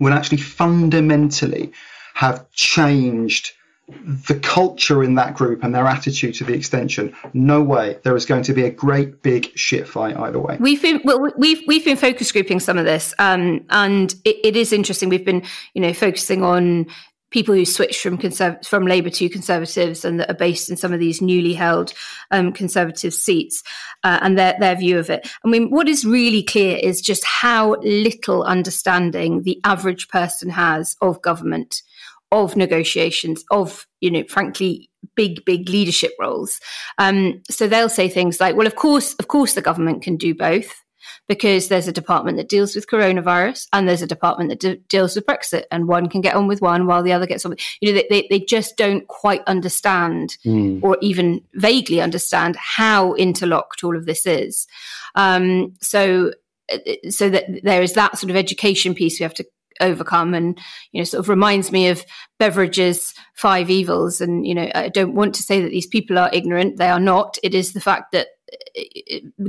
[0.00, 1.72] would actually fundamentally
[2.14, 3.52] have changed
[3.88, 7.14] the culture in that group and their attitude to the extension.
[7.34, 7.98] No way.
[8.02, 10.56] There is going to be a great big shit fight either way.
[10.58, 14.56] We've been well, we've we've been focus grouping some of this, um, and it, it
[14.56, 15.10] is interesting.
[15.10, 15.42] We've been
[15.74, 16.86] you know focusing on
[17.34, 20.92] people who switch from conserv- from Labour to Conservatives and that are based in some
[20.92, 21.92] of these newly held
[22.30, 23.64] um, Conservative seats
[24.04, 25.28] uh, and their their view of it.
[25.44, 30.96] I mean, what is really clear is just how little understanding the average person has
[31.02, 31.82] of government,
[32.30, 36.60] of negotiations, of you know, frankly, big big leadership roles.
[36.98, 40.36] Um, so they'll say things like, "Well, of course, of course, the government can do
[40.36, 40.83] both."
[41.28, 45.16] Because there's a department that deals with coronavirus and there's a department that de- deals
[45.16, 47.60] with Brexit, and one can get on with one while the other gets on with.
[47.80, 50.82] You know, they, they, they just don't quite understand mm.
[50.82, 54.66] or even vaguely understand how interlocked all of this is.
[55.14, 56.32] Um, so,
[56.72, 56.78] uh,
[57.10, 59.44] so that there is that sort of education piece we have to
[59.80, 60.58] overcome and
[60.92, 62.04] you know sort of reminds me of
[62.38, 66.30] Beveridge's five evils and you know i don't want to say that these people are
[66.32, 68.28] ignorant they are not it is the fact that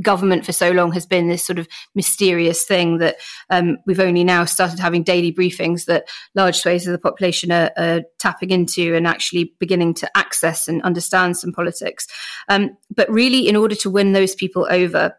[0.01, 3.17] government for so long has been this sort of mysterious thing that
[3.49, 7.71] um, we've only now started having daily briefings that large swathes of the population are,
[7.77, 12.07] are tapping into and actually beginning to access and understand some politics.
[12.49, 15.15] Um, but really, in order to win those people over,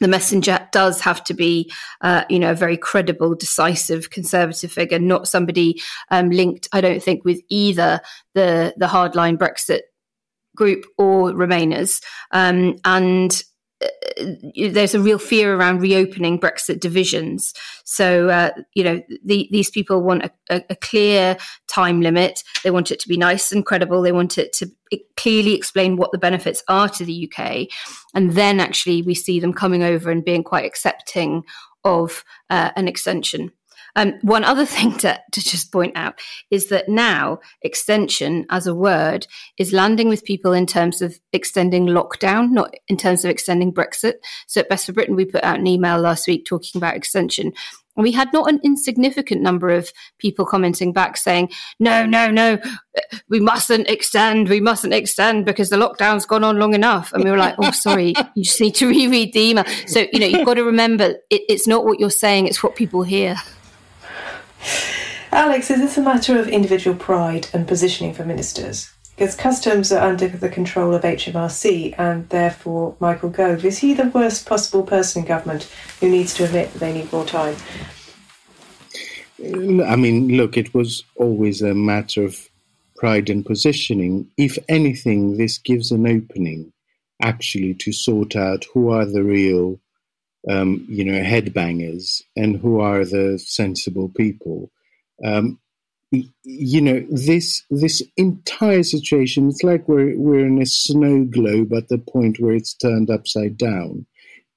[0.00, 1.70] the messenger does have to be,
[2.00, 7.02] uh, you know, a very credible, decisive conservative figure, not somebody um, linked, I don't
[7.02, 8.00] think, with either
[8.34, 9.80] the the hardline Brexit
[10.60, 12.02] group or Remainers.
[12.32, 13.42] Um, and
[13.82, 14.24] uh,
[14.72, 17.54] there's a real fear around reopening Brexit divisions.
[17.86, 22.42] So, uh, you know, the, these people want a, a, a, clear time limit.
[22.62, 24.02] They want it to be nice and credible.
[24.02, 24.70] They want it to
[25.16, 27.68] clearly explain what the benefits are to the UK.
[28.14, 31.42] And then actually we see them coming over and being quite accepting
[31.84, 33.50] of uh, an extension.
[33.96, 38.74] Um, one other thing to, to just point out is that now extension as a
[38.74, 39.26] word
[39.58, 44.14] is landing with people in terms of extending lockdown, not in terms of extending Brexit.
[44.46, 47.52] So at Best for Britain, we put out an email last week talking about extension.
[47.96, 51.50] And we had not an insignificant number of people commenting back saying,
[51.80, 52.58] no, no, no,
[53.28, 57.12] we mustn't extend, we mustn't extend because the lockdown's gone on long enough.
[57.12, 59.64] And we were like, oh, sorry, you just need to reread the email.
[59.86, 62.76] So, you know, you've got to remember it, it's not what you're saying, it's what
[62.76, 63.36] people hear.
[65.32, 68.90] Alex, is this a matter of individual pride and positioning for ministers?
[69.14, 73.64] Because customs are under the control of HMRC and therefore Michael Gove.
[73.64, 75.70] Is he the worst possible person in government
[76.00, 77.56] who needs to admit that they need more time?
[79.42, 82.48] I mean, look, it was always a matter of
[82.96, 84.30] pride and positioning.
[84.36, 86.72] If anything, this gives an opening
[87.22, 89.78] actually to sort out who are the real,
[90.48, 94.70] um, you know, headbangers and who are the sensible people.
[95.24, 95.58] Um,
[96.10, 101.88] you know this this entire situation it's like we're we're in a snow globe at
[101.88, 104.04] the point where it's turned upside down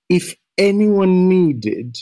[0.10, 1.98] if anyone needed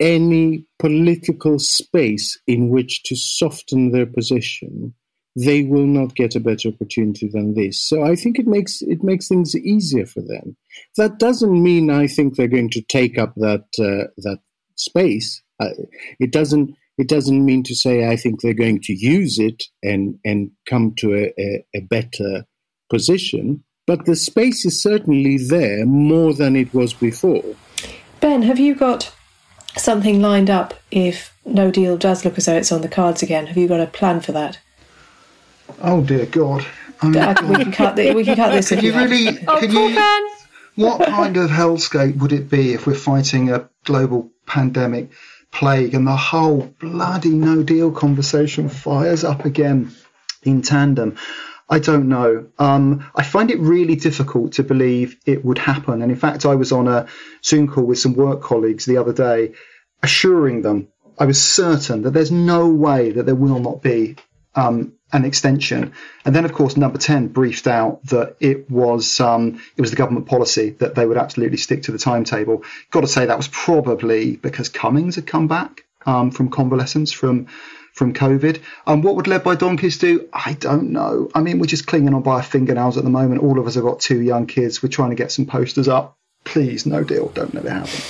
[0.00, 4.92] any political space in which to soften their position
[5.34, 9.02] they will not get a better opportunity than this so i think it makes it
[9.02, 10.56] makes things easier for them
[10.96, 14.38] that doesn't mean i think they're going to take up that uh, that
[14.76, 15.68] space uh,
[16.18, 20.18] it doesn't it doesn't mean to say I think they're going to use it and,
[20.24, 22.44] and come to a, a, a better
[22.90, 27.56] position, but the space is certainly there more than it was before.
[28.20, 29.12] Ben, have you got
[29.76, 33.46] something lined up if no deal does look as though it's on the cards again?
[33.46, 34.58] Have you got a plan for that?
[35.80, 36.66] Oh dear God!
[37.00, 37.96] I mean, we can cut.
[37.96, 38.68] The, we can cut this.
[38.68, 39.38] Can you, really?
[39.46, 44.30] Oh, can you, what kind of hellscape would it be if we're fighting a global
[44.46, 45.10] pandemic?
[45.52, 49.92] plague, and the whole bloody no deal conversation fires up again
[50.42, 51.16] in tandem.
[51.68, 52.46] I don't know.
[52.58, 56.02] Um, I find it really difficult to believe it would happen.
[56.02, 57.06] And in fact, I was on a
[57.44, 59.54] Zoom call with some work colleagues the other day,
[60.02, 64.16] assuring them I was certain that there's no way that there will not be
[64.54, 65.92] um, an extension.
[66.24, 69.96] And then, of course, number 10 briefed out that it was um, it was the
[69.96, 72.64] government policy that they would absolutely stick to the timetable.
[72.90, 77.46] Got to say that was probably because Cummings had come back um, from convalescence from
[77.92, 78.56] from COVID.
[78.56, 80.28] And um, what would led by donkeys do?
[80.32, 81.28] I don't know.
[81.34, 83.42] I mean, we're just clinging on by our fingernails at the moment.
[83.42, 84.82] All of us have got two young kids.
[84.82, 86.16] We're trying to get some posters up.
[86.44, 87.28] Please, no deal.
[87.28, 88.00] Don't let it happen.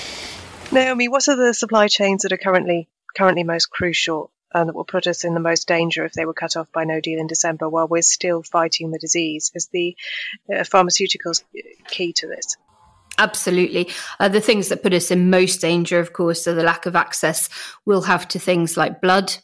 [0.73, 4.85] Naomi, what are the supply chains that are currently currently most crucial and that will
[4.85, 7.27] put us in the most danger if they were cut off by no deal in
[7.27, 9.51] December while we're still fighting the disease?
[9.55, 9.97] Is the
[10.51, 11.43] uh, pharmaceuticals
[11.89, 12.57] key to this?
[13.19, 13.91] Absolutely.
[14.19, 16.97] Uh, the things that put us in most danger, of course, are the lack of
[16.97, 17.49] access
[17.85, 19.35] we'll have to things like blood,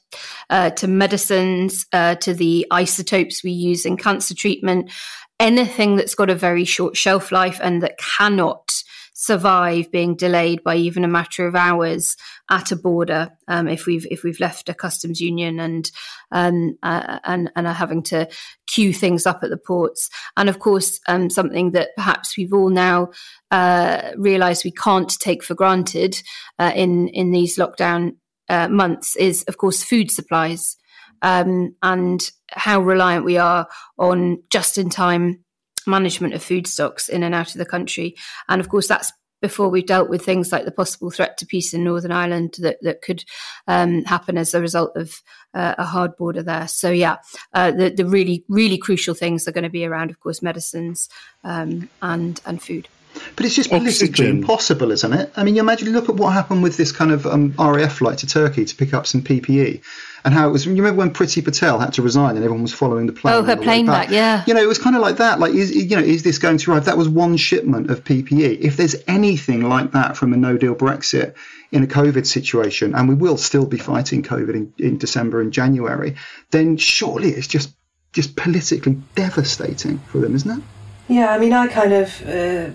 [0.48, 4.90] uh, to medicines, uh, to the isotopes we use in cancer treatment,
[5.38, 8.82] anything that's got a very short shelf life and that cannot
[9.20, 12.16] survive being delayed by even a matter of hours
[12.52, 15.90] at a border um, if we've if we've left a customs union and
[16.30, 18.28] um, uh, and and are having to
[18.68, 20.08] queue things up at the ports.
[20.36, 23.08] And of course um, something that perhaps we've all now
[23.50, 26.22] uh, realised we can't take for granted
[26.60, 28.12] uh, in in these lockdown
[28.48, 30.76] uh, months is of course food supplies.
[31.20, 33.66] Um, and how reliant we are
[33.98, 35.44] on just in time
[35.88, 38.14] management of food stocks in and out of the country.
[38.48, 41.72] And of course, that's before we've dealt with things like the possible threat to peace
[41.72, 43.24] in Northern Ireland that, that could
[43.66, 45.22] um, happen as a result of
[45.54, 46.66] uh, a hard border there.
[46.68, 47.18] So, yeah,
[47.52, 51.08] uh, the, the really, really crucial things are going to be around, of course, medicines
[51.44, 52.88] um, and, and food.
[53.36, 54.38] But it's just politically Oxygen.
[54.38, 55.32] impossible, isn't it?
[55.36, 58.18] I mean, you imagine, look at what happened with this kind of um, RAF flight
[58.18, 59.82] to Turkey to pick up some PPE
[60.24, 60.66] and how it was.
[60.66, 63.34] You remember when Priti Patel had to resign and everyone was following the plane?
[63.34, 64.06] Oh, her plane back.
[64.08, 64.44] back, yeah.
[64.46, 65.40] You know, it was kind of like that.
[65.40, 66.84] Like, is you know, is this going to arrive?
[66.84, 68.60] That was one shipment of PPE.
[68.60, 71.34] If there's anything like that from a No Deal Brexit
[71.70, 75.52] in a COVID situation, and we will still be fighting COVID in, in December and
[75.52, 76.16] January,
[76.50, 77.74] then surely it's just
[78.12, 80.64] just politically devastating for them, isn't it?
[81.08, 82.28] Yeah, I mean, I kind of.
[82.28, 82.70] Uh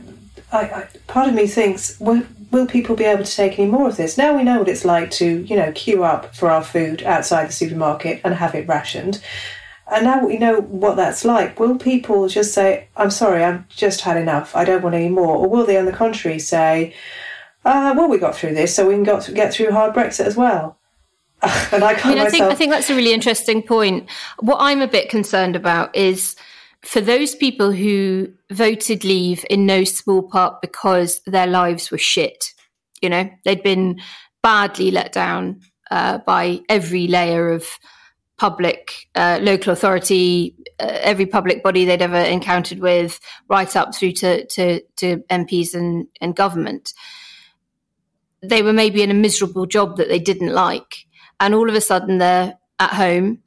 [0.54, 3.90] I, I, part of me thinks, will, will people be able to take any more
[3.90, 4.18] of this?
[4.18, 7.50] Now we know what it's like to, you know, queue up for our food outside
[7.50, 9.22] the supermarket and have it rationed.
[9.92, 11.60] And now we know what that's like.
[11.60, 15.36] Will people just say, I'm sorry, I've just had enough, I don't want any more?
[15.36, 16.96] Or will they, on the contrary, say,
[17.66, 20.38] uh, well, we got through this, so we can got get through hard Brexit as
[20.38, 20.78] well?
[21.42, 24.10] and I, I mean, I think, I think that's a really interesting point.
[24.40, 26.36] What I'm a bit concerned about is
[26.86, 32.54] for those people who voted leave in no small part because their lives were shit,
[33.02, 34.00] you know, they'd been
[34.42, 35.62] badly let down
[35.92, 37.66] uh, by every layer of
[38.38, 43.20] public, uh, local authority, uh, every public body they'd ever encountered with,
[43.50, 46.94] right up through to, to, to MPs and, and government.
[48.42, 51.06] They were maybe in a miserable job that they didn't like.
[51.40, 53.40] And all of a sudden they're at home.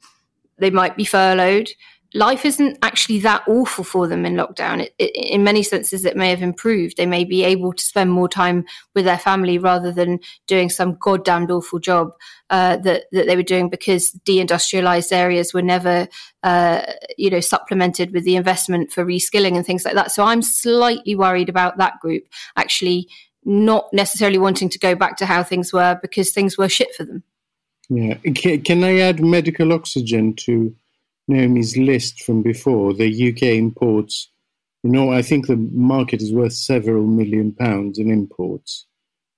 [0.57, 1.69] They might be furloughed
[2.13, 4.81] life isn't actually that awful for them in lockdown.
[4.81, 6.97] It, it, in many senses, it may have improved.
[6.97, 10.97] They may be able to spend more time with their family rather than doing some
[10.99, 12.11] goddamned awful job
[12.49, 16.07] uh, that that they were doing because deindustrialized areas were never,
[16.43, 16.81] uh,
[17.17, 20.11] you know, supplemented with the investment for reskilling and things like that.
[20.11, 22.23] So I'm slightly worried about that group
[22.55, 23.07] actually
[23.43, 27.05] not necessarily wanting to go back to how things were because things were shit for
[27.05, 27.23] them.
[27.89, 30.75] Yeah, can I add medical oxygen to?
[31.27, 34.29] Naomi's list from before, the UK imports,
[34.83, 38.85] you know, I think the market is worth several million pounds in imports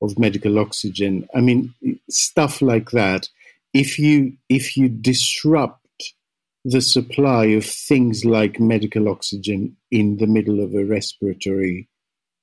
[0.02, 1.28] of medical oxygen.
[1.36, 1.74] I mean,
[2.10, 3.28] stuff like that.
[3.74, 5.78] If you if you disrupt
[6.66, 11.88] the supply of things like medical oxygen in the middle of a respiratory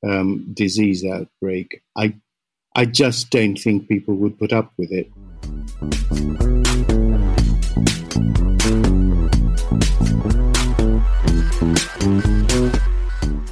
[0.06, 2.14] um, disease outbreak, I
[2.74, 5.10] I just don't think people would put up with it.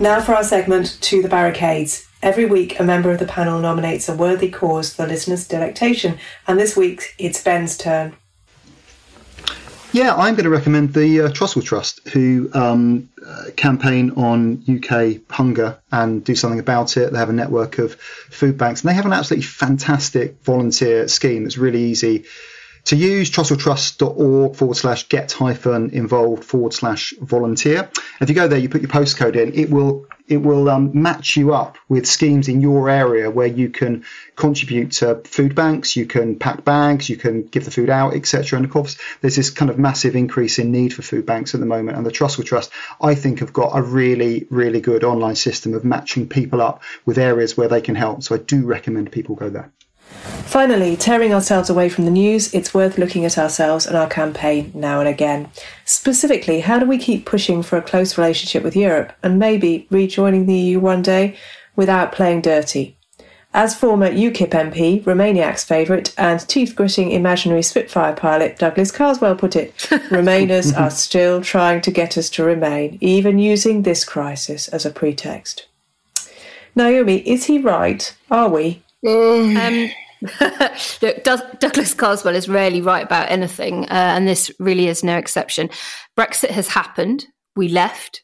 [0.05, 2.07] Now for our segment To the Barricades.
[2.23, 6.19] Every week, a member of the panel nominates a worthy cause for the listener's delectation,
[6.47, 8.15] and this week it's Ben's turn.
[9.93, 15.23] Yeah, I'm going to recommend the uh, Trussell Trust, who um, uh, campaign on UK
[15.31, 17.11] hunger and do something about it.
[17.11, 21.45] They have a network of food banks, and they have an absolutely fantastic volunteer scheme
[21.45, 22.27] that's really easy
[22.85, 27.91] to use trusselltrust.org forward slash get hyphen involved forward slash volunteer.
[28.21, 31.37] If you go there, you put your postcode in, it will it will um, match
[31.37, 34.05] you up with schemes in your area where you can
[34.37, 38.57] contribute to food banks, you can pack bags, you can give the food out, etc.
[38.57, 41.61] And of course, there's this kind of massive increase in need for food banks at
[41.61, 41.99] the moment.
[41.99, 42.71] And the Trussell Trust,
[43.03, 47.19] I think, have got a really, really good online system of matching people up with
[47.19, 48.23] areas where they can help.
[48.23, 49.71] So I do recommend people go there.
[50.47, 54.71] Finally, tearing ourselves away from the news, it's worth looking at ourselves and our campaign
[54.75, 55.49] now and again.
[55.85, 60.47] Specifically, how do we keep pushing for a close relationship with Europe and maybe rejoining
[60.47, 61.37] the EU one day
[61.75, 62.97] without playing dirty?
[63.53, 69.55] As former UKIP MP, Remainiac's favourite, and teeth gritting imaginary Spitfire pilot Douglas Carswell put
[69.55, 69.77] it,
[70.11, 74.91] Remainers are still trying to get us to remain, even using this crisis as a
[74.91, 75.67] pretext.
[76.75, 78.17] Naomi, is he right?
[78.29, 78.83] Are we?
[79.07, 79.91] Um,
[81.03, 85.69] Look, Douglas Carswell is rarely right about anything, uh, and this really is no exception.
[86.17, 87.27] Brexit has happened.
[87.57, 88.23] We left.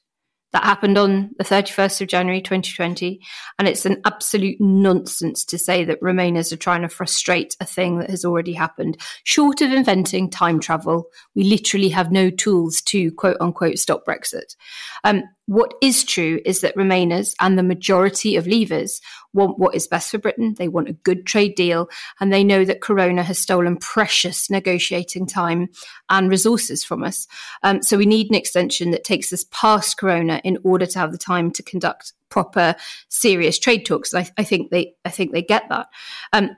[0.53, 3.20] That happened on the 31st of January 2020.
[3.59, 7.98] And it's an absolute nonsense to say that Remainers are trying to frustrate a thing
[7.98, 8.96] that has already happened.
[9.22, 11.05] Short of inventing time travel,
[11.36, 14.57] we literally have no tools to quote unquote stop Brexit.
[15.05, 19.01] Um, what is true is that Remainers and the majority of leavers
[19.32, 20.55] want what is best for Britain.
[20.57, 21.88] They want a good trade deal,
[22.20, 25.68] and they know that Corona has stolen precious negotiating time
[26.09, 27.26] and resources from us.
[27.62, 31.12] Um, so we need an extension that takes us past Corona in order to have
[31.12, 32.76] the time to conduct proper,
[33.09, 34.14] serious trade talks.
[34.14, 35.88] I, I think they, I think they get that.
[36.32, 36.51] Um,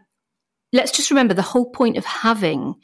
[0.73, 2.75] let's just remember the whole point of having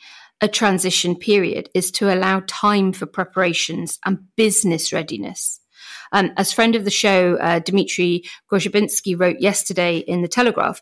[0.40, 5.60] a transition period is to allow time for preparations and business readiness.
[6.12, 10.80] Um, as friend of the show, uh, Dmitry Grozoubinski wrote yesterday in The Telegraph,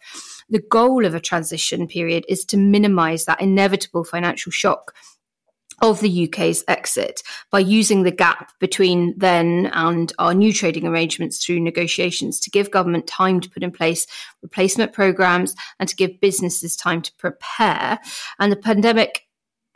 [0.49, 4.95] the goal of a transition period is to minimize that inevitable financial shock
[5.83, 11.45] of the UK's exit by using the gap between then and our new trading arrangements
[11.45, 14.07] through negotiations to give government time to put in place
[14.43, 17.99] replacement programs and to give businesses time to prepare.
[18.39, 19.26] And the pandemic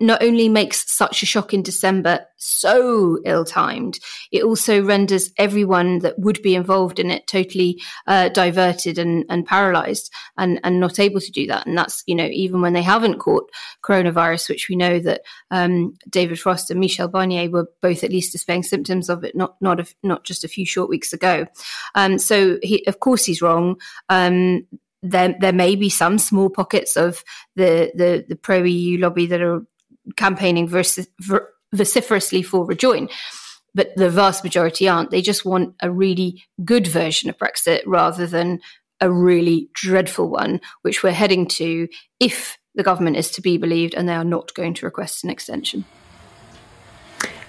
[0.00, 3.98] not only makes such a shock in December so ill timed,
[4.32, 9.46] it also renders everyone that would be involved in it totally uh, diverted and, and
[9.46, 11.66] paralyzed and, and not able to do that.
[11.66, 13.50] And that's, you know, even when they haven't caught
[13.84, 15.20] coronavirus, which we know that
[15.50, 19.56] um, David Frost and Michel Barnier were both at least displaying symptoms of it, not
[19.60, 21.46] not a, not just a few short weeks ago.
[21.94, 23.76] Um, so, he, of course, he's wrong.
[24.08, 24.66] Um,
[25.02, 27.24] there, there may be some small pockets of
[27.56, 29.62] the, the, the pro EU lobby that are
[30.16, 33.08] campaigning vers- ver- vociferously for rejoin.
[33.74, 35.10] But the vast majority aren't.
[35.10, 38.60] They just want a really good version of Brexit rather than
[39.00, 41.88] a really dreadful one, which we're heading to
[42.18, 45.30] if the government is to be believed and they are not going to request an
[45.30, 45.84] extension.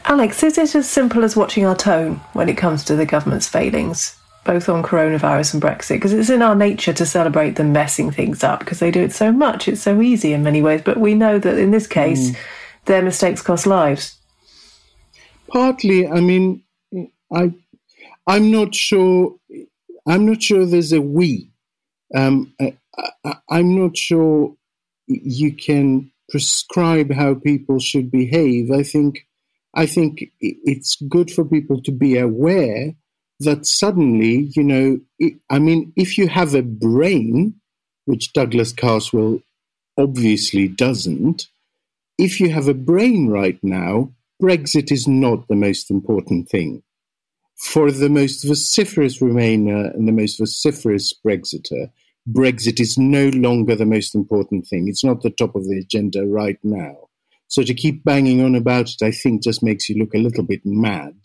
[0.06, 3.48] Alex, is it as simple as watching our tone when it comes to the government's
[3.48, 4.16] failings?
[4.44, 8.44] Both on coronavirus and Brexit, because it's in our nature to celebrate them messing things
[8.44, 9.68] up because they do it so much.
[9.68, 10.82] It's so easy in many ways.
[10.84, 12.38] But we know that in this case, mm.
[12.86, 14.18] their mistakes cost lives.
[15.48, 16.64] Partly, I mean,
[17.32, 17.54] I,
[18.26, 19.36] I'm not sure.
[20.08, 21.52] I'm not sure there's a we.
[22.16, 22.76] Um, I,
[23.50, 24.56] I'm not sure
[25.08, 28.72] you can prescribe how people should behave.
[28.72, 29.28] I think
[29.76, 32.96] I think it's good for people to be aware
[33.42, 35.00] that suddenly, you know,
[35.50, 37.56] I mean, if you have a brain,
[38.06, 39.42] which Douglas Carswell
[39.98, 41.48] obviously doesn't,
[42.18, 44.12] if you have a brain right now,
[44.42, 46.84] Brexit is not the most important thing.
[47.58, 51.92] For the most vociferous Remainer and the most vociferous Brexiter,
[52.30, 54.88] Brexit is no longer the most important thing.
[54.88, 57.10] It's not the top of the agenda right now.
[57.48, 60.44] So to keep banging on about it, I think just makes you look a little
[60.44, 61.16] bit mad.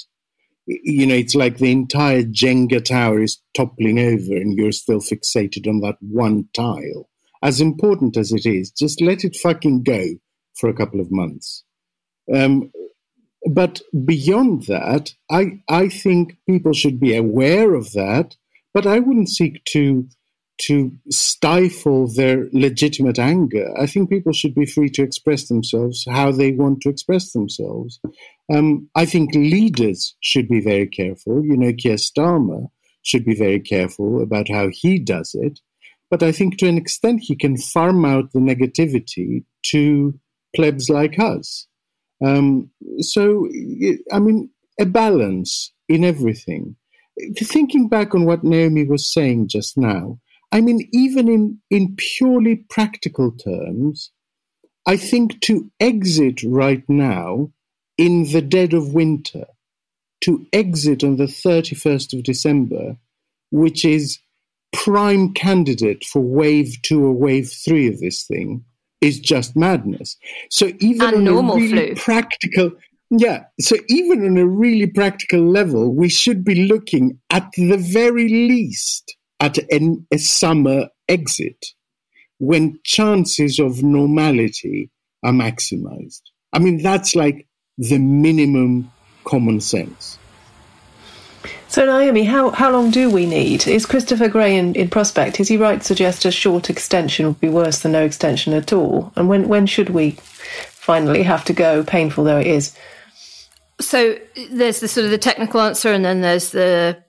[0.67, 5.69] You know, it's like the entire Jenga tower is toppling over and you're still fixated
[5.69, 7.09] on that one tile.
[7.43, 10.05] As important as it is, just let it fucking go
[10.59, 11.65] for a couple of months.
[12.35, 12.73] Um,
[13.49, 18.35] but beyond that, I, I think people should be aware of that,
[18.75, 20.09] but I wouldn't seek to
[20.59, 23.69] to stifle their legitimate anger.
[23.79, 28.01] I think people should be free to express themselves how they want to express themselves.
[28.53, 31.45] Um, I think leaders should be very careful.
[31.45, 32.69] You know, Keir Starmer
[33.03, 35.61] should be very careful about how he does it.
[36.11, 40.19] But I think to an extent he can farm out the negativity to
[40.55, 41.67] plebs like us.
[42.25, 43.49] Um, so,
[44.13, 44.51] I mean,
[44.81, 46.77] a balance in everything.
[47.37, 50.19] Thinking back on what Naomi was saying just now,
[50.53, 54.11] I mean, even in, in purely practical terms,
[54.87, 57.51] I think to exit right now
[57.99, 59.47] in the dead of winter,
[60.23, 62.97] to exit on the 31st of December,
[63.51, 64.19] which is
[64.73, 68.65] prime candidate for wave two or wave three of this thing,
[69.01, 70.17] is just madness.
[70.51, 71.97] So even and on a really flu.
[71.97, 72.73] practical,
[73.11, 73.45] yeah.
[73.61, 79.16] So even on a really practical level, we should be looking at the very least
[79.41, 81.67] at an, a summer exit
[82.39, 84.91] when chances of normality
[85.23, 86.23] are maximized.
[86.53, 87.47] I mean, that's like
[87.79, 88.91] the minimum
[89.25, 90.19] common sense.
[91.69, 93.67] So, Naomi, how, how long do we need?
[93.67, 97.41] Is Christopher Grey in, in Prospect, is he right to suggest a short extension would
[97.41, 99.13] be worse than no extension at all?
[99.17, 100.13] And when, when should we
[100.71, 102.77] finally have to go, painful though it is?
[103.81, 104.17] So
[104.51, 107.03] there's the sort of the technical answer, and then there's the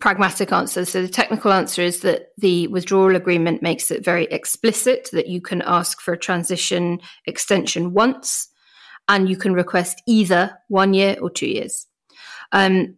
[0.00, 0.84] pragmatic answer.
[0.84, 5.40] So the technical answer is that the withdrawal agreement makes it very explicit that you
[5.40, 8.48] can ask for a transition extension once,
[9.08, 11.86] and you can request either one year or two years.
[12.52, 12.96] Um,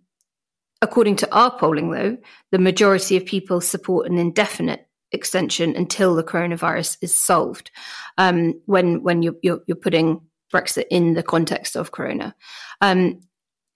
[0.83, 2.17] according to our polling, though,
[2.51, 7.71] the majority of people support an indefinite extension until the coronavirus is solved.
[8.19, 10.21] Um, when when you're, you're, you're putting
[10.53, 12.35] Brexit in the context of Corona.
[12.81, 13.21] Um,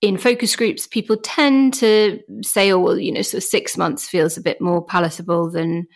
[0.01, 4.37] in focus groups, people tend to say, "Oh, well, you know, so six months feels
[4.37, 5.87] a bit more palatable than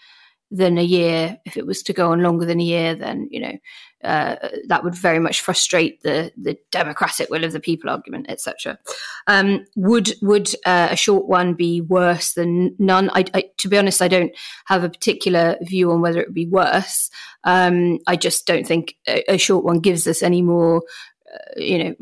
[0.52, 1.38] than a year.
[1.46, 3.56] If it was to go on longer than a year, then you know
[4.04, 4.36] uh,
[4.68, 8.78] that would very much frustrate the the democratic will of the people argument, etc.
[9.26, 13.10] Um, would would uh, a short one be worse than none?
[13.14, 14.32] I, I, to be honest, I don't
[14.66, 17.10] have a particular view on whether it would be worse.
[17.44, 20.82] Um, I just don't think a, a short one gives us any more
[21.32, 21.94] uh, you know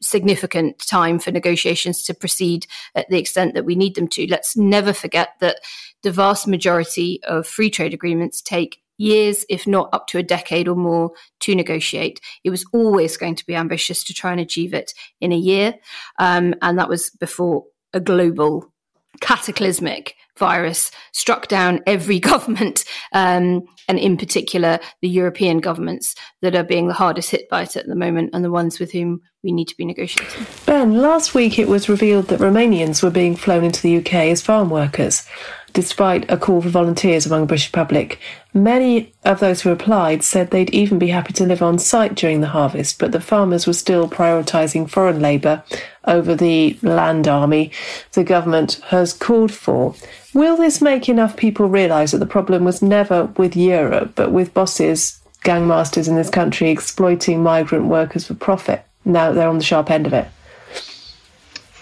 [0.00, 4.26] significant time for negotiations to proceed at the extent that we need them to.
[4.28, 5.60] Let's never forget that
[6.02, 10.68] the vast majority of free trade agreements take years, if not up to a decade
[10.68, 11.10] or more,
[11.40, 12.20] to negotiate.
[12.44, 15.74] It was always going to be ambitious to try and achieve it in a year.
[16.18, 18.72] Um, and that was before a global
[19.20, 26.64] cataclysmic virus struck down every government, um, and in particular the European governments that are
[26.64, 29.52] being the hardest hit by it at the moment and the ones with whom we
[29.52, 30.46] need to be negotiating.
[30.66, 34.42] Ben, last week it was revealed that Romanians were being flown into the UK as
[34.42, 35.26] farm workers.
[35.72, 38.18] Despite a call for volunteers among the British public,
[38.52, 42.40] many of those who applied said they'd even be happy to live on site during
[42.40, 45.62] the harvest, but the farmers were still prioritising foreign labour
[46.06, 47.70] over the land army
[48.12, 49.94] the government has called for.
[50.34, 54.54] Will this make enough people realise that the problem was never with Europe, but with
[54.54, 58.84] bosses, gangmasters in this country exploiting migrant workers for profit?
[59.04, 60.28] Now they're on the sharp end of it.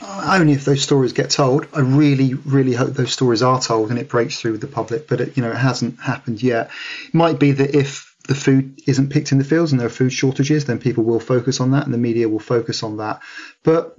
[0.09, 1.67] Only if those stories get told.
[1.73, 5.07] I really, really hope those stories are told and it breaks through with the public.
[5.07, 6.71] But it, you know, it hasn't happened yet.
[7.07, 9.91] It might be that if the food isn't picked in the fields and there are
[9.91, 13.21] food shortages, then people will focus on that and the media will focus on that.
[13.63, 13.99] But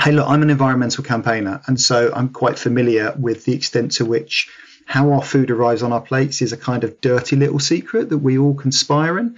[0.00, 4.04] hey, look, I'm an environmental campaigner, and so I'm quite familiar with the extent to
[4.04, 4.48] which
[4.86, 8.18] how our food arrives on our plates is a kind of dirty little secret that
[8.18, 9.36] we all conspire in.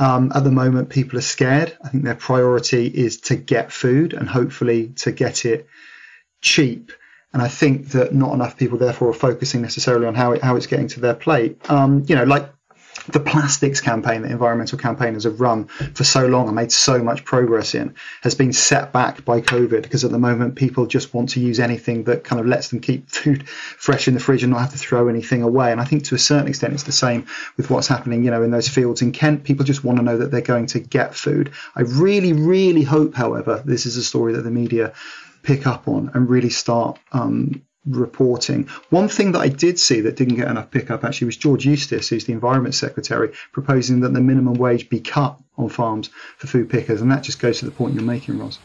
[0.00, 1.76] Um, at the moment, people are scared.
[1.84, 5.68] I think their priority is to get food and hopefully to get it
[6.40, 6.90] cheap.
[7.32, 10.56] And I think that not enough people, therefore, are focusing necessarily on how it, how
[10.56, 11.70] it's getting to their plate.
[11.70, 12.50] Um, you know, like
[13.08, 17.24] the plastics campaign that environmental campaigners have run for so long and made so much
[17.24, 21.30] progress in has been set back by COVID because at the moment people just want
[21.30, 24.52] to use anything that kind of lets them keep food fresh in the fridge and
[24.52, 25.72] not have to throw anything away.
[25.72, 27.26] And I think to a certain extent it's the same
[27.56, 29.44] with what's happening, you know, in those fields in Kent.
[29.44, 31.52] People just want to know that they're going to get food.
[31.74, 34.92] I really, really hope, however, this is a story that the media
[35.42, 38.68] pick up on and really start um, reporting.
[38.90, 42.08] One thing that I did see that didn't get enough pickup actually was George Eustice,
[42.08, 46.68] who's the Environment Secretary, proposing that the minimum wage be cut on farms for food
[46.68, 47.00] pickers.
[47.00, 48.58] And that just goes to the point you're making, Ros.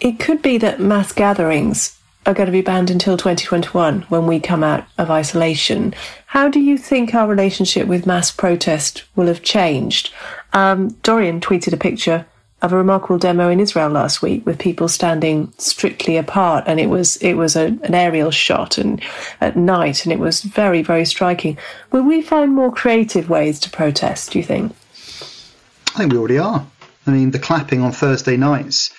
[0.00, 4.40] It could be that mass gatherings are going to be banned until 2021 when we
[4.40, 5.94] come out of isolation.
[6.26, 10.12] How do you think our relationship with mass protest will have changed?
[10.52, 12.26] Um, Dorian tweeted a picture
[12.62, 16.88] of a remarkable demo in Israel last week with people standing strictly apart, and it
[16.88, 19.00] was it was a, an aerial shot and
[19.40, 21.56] at night, and it was very very striking.
[21.90, 24.32] Will we find more creative ways to protest?
[24.32, 24.74] Do you think?
[25.94, 26.66] I think we already are.
[27.06, 28.92] I mean, the clapping on Thursday nights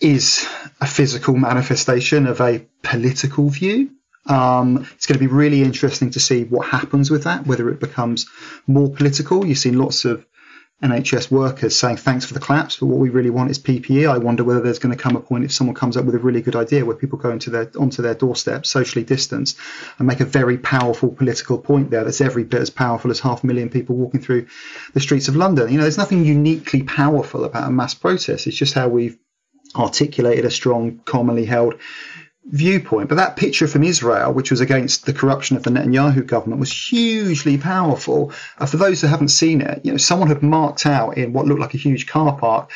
[0.00, 0.48] is
[0.80, 3.90] a physical manifestation of a political view.
[4.26, 7.80] Um, it's going to be really interesting to see what happens with that, whether it
[7.80, 8.26] becomes
[8.66, 9.44] more political.
[9.44, 10.24] You've seen lots of
[10.82, 14.10] NHS workers saying thanks for the claps, but what we really want is PPE.
[14.10, 16.18] I wonder whether there's going to come a point if someone comes up with a
[16.18, 19.56] really good idea where people go into their onto their doorstep, socially distanced,
[19.98, 23.44] and make a very powerful political point there that's every bit as powerful as half
[23.44, 24.46] a million people walking through
[24.92, 25.70] the streets of London.
[25.70, 28.48] You know, there's nothing uniquely powerful about a mass protest.
[28.48, 29.18] It's just how we've
[29.76, 31.74] articulated a strong, commonly held
[32.46, 33.08] viewpoint.
[33.08, 36.72] But that picture from Israel, which was against the corruption of the Netanyahu government, was
[36.72, 38.32] hugely powerful.
[38.58, 41.46] Uh, for those who haven't seen it, you know, someone had marked out in what
[41.46, 42.70] looked like a huge car park,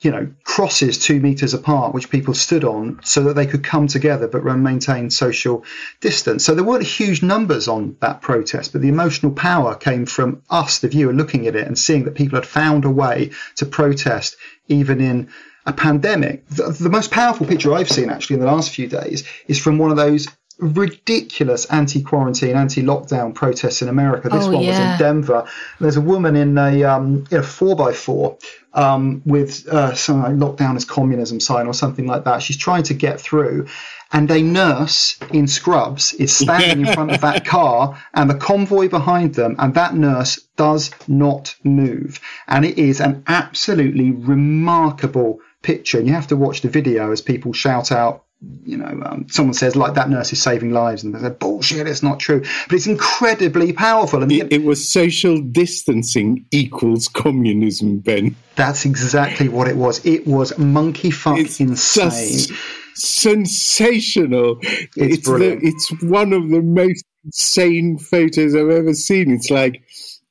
[0.00, 3.86] you know, crosses two meters apart, which people stood on so that they could come
[3.86, 5.64] together but maintain social
[6.00, 6.44] distance.
[6.44, 10.80] So there weren't huge numbers on that protest, but the emotional power came from us,
[10.80, 14.36] the viewer, looking at it and seeing that people had found a way to protest
[14.68, 15.28] even in
[15.66, 16.46] a pandemic.
[16.48, 19.78] The, the, most powerful picture I've seen actually in the last few days is from
[19.78, 24.28] one of those ridiculous anti-quarantine, anti-lockdown protests in America.
[24.28, 24.68] This oh, one yeah.
[24.68, 25.48] was in Denver.
[25.80, 28.38] There's a woman in a um, in a four by four
[28.74, 32.42] um, with uh, some like lockdown as communism sign or something like that.
[32.42, 33.66] She's trying to get through,
[34.12, 38.88] and a nurse in scrubs is standing in front of that car and the convoy
[38.88, 42.20] behind them, and that nurse does not move.
[42.46, 45.98] And it is an absolutely remarkable picture.
[45.98, 48.23] And you have to watch the video as people shout out
[48.64, 51.86] you know, um, someone says like that nurse is saving lives, and they say bullshit,
[51.86, 52.40] it's not true.
[52.40, 54.22] But it's incredibly powerful.
[54.22, 58.36] And it, it, was social distancing equals communism, Ben.
[58.56, 60.04] That's exactly what it was.
[60.04, 62.56] It was monkey fuck it's insane.
[62.94, 64.58] sensational.
[64.62, 69.30] It's it's, the, it's one of the most insane photos I've ever seen.
[69.30, 69.82] It's like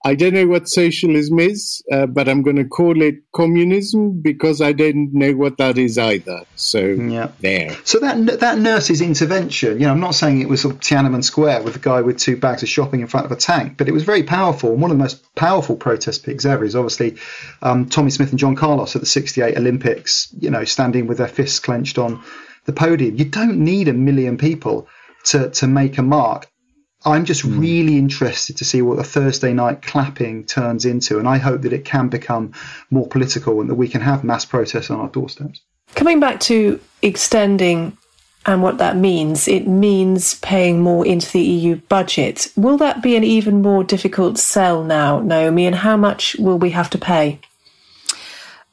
[0.06, 4.60] I don't know what socialism is, uh, but I'm going to call it communism because
[4.60, 6.42] I don't know what that is either.
[6.56, 7.32] So yeah.
[7.40, 7.74] there.
[7.86, 11.24] So that that nurse's intervention, you know, I'm not saying it was sort of Tiananmen
[11.24, 13.88] Square with a guy with two bags of shopping in front of a tank, but
[13.88, 14.74] it was very powerful.
[14.74, 17.16] And one of the most powerful protest pics ever is obviously
[17.62, 20.28] um, Tommie Smith and John Carlos at the '68 Olympics.
[20.38, 22.22] You know, standing with their fists clenched on
[22.66, 23.16] the podium.
[23.16, 24.88] You don't need a million people
[25.26, 26.50] to to make a mark.
[27.06, 27.60] I'm just mm.
[27.60, 31.74] really interested to see what the Thursday night clapping turns into, and I hope that
[31.74, 32.54] it can become
[32.92, 35.62] more political and that we can have mass protests on our doorsteps.
[35.96, 37.98] Coming back to extending
[38.46, 42.52] and what that means, it means paying more into the EU budget.
[42.58, 46.72] Will that be an even more difficult sell now, Naomi, and how much will we
[46.72, 47.40] have to pay?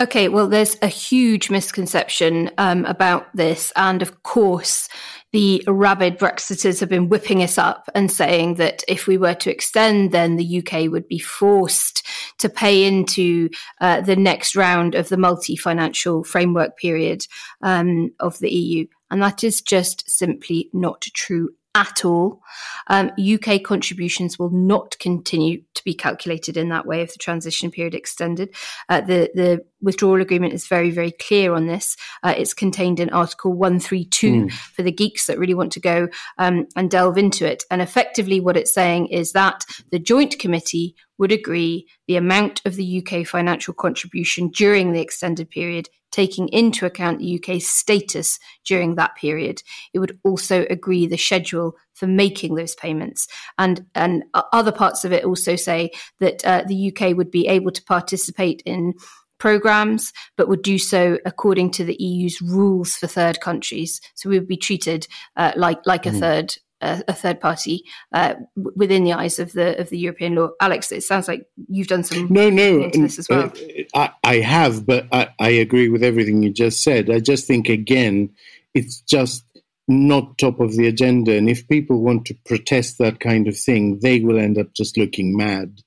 [0.01, 3.71] Okay, well, there's a huge misconception um, about this.
[3.77, 4.89] And of course,
[5.33, 9.51] the rabid Brexiters have been whipping us up and saying that if we were to
[9.51, 12.05] extend, then the UK would be forced
[12.39, 13.49] to pay into
[13.81, 17.23] uh, the next round of the multi financial framework period
[17.63, 18.87] um, of the EU.
[19.11, 22.43] And that is just simply not true at all.
[22.89, 27.71] Um, UK contributions will not continue to be calculated in that way if the transition
[27.71, 28.55] period extended.
[28.89, 31.97] Uh, the the withdrawal agreement is very very clear on this.
[32.23, 34.53] Uh, it's contained in Article one three two mm.
[34.53, 36.09] for the geeks that really want to go
[36.39, 37.63] um, and delve into it.
[37.71, 42.75] And effectively, what it's saying is that the Joint Committee would agree the amount of
[42.75, 48.95] the UK financial contribution during the extended period, taking into account the UK's status during
[48.95, 49.63] that period.
[49.93, 53.29] It would also agree the schedule for making those payments.
[53.59, 55.91] And, and other parts of it also say
[56.21, 58.95] that uh, the UK would be able to participate in
[59.39, 64.01] programs, but would do so according to the EU's rules for third countries.
[64.15, 65.07] So we would be treated
[65.37, 66.19] uh, like like a mm.
[66.19, 68.35] third a, a, third party uh,
[68.77, 70.51] within the eyes of the of the European law.
[70.61, 73.53] Alex, it sounds like you've done some no no this as well.
[73.95, 77.11] Uh, I, I have, but I, I agree with everything you just said.
[77.11, 78.31] I just think again,
[78.75, 79.45] it's just
[79.89, 83.99] not top of the agenda, and if people want to protest that kind of thing,
[84.01, 85.81] they will end up just looking mad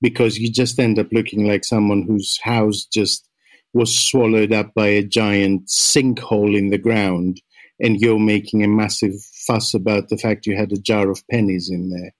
[0.00, 3.26] because you just end up looking like someone whose house just
[3.72, 7.40] was swallowed up by a giant sinkhole in the ground
[7.80, 9.14] and you're making a massive
[9.46, 12.12] fuss about the fact you had a jar of pennies in there.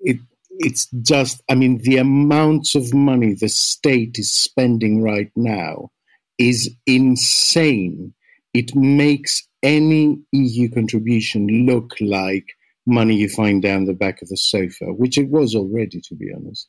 [0.00, 0.18] It
[0.50, 5.90] it's just I mean the amounts of money the state is spending right now
[6.38, 8.14] is insane.
[8.52, 12.46] It makes any EU contribution look like
[12.86, 16.32] money you find down the back of the sofa, which it was already, to be
[16.34, 16.68] honest.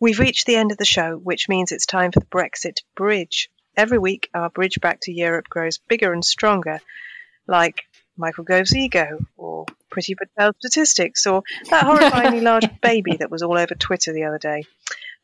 [0.00, 3.50] We've reached the end of the show, which means it's time for the Brexit bridge.
[3.76, 6.80] Every week, our bridge back to Europe grows bigger and stronger,
[7.46, 7.82] like
[8.18, 13.56] Michael Gove's ego, or Priti Patel statistics, or that horrifyingly large baby that was all
[13.56, 14.64] over Twitter the other day.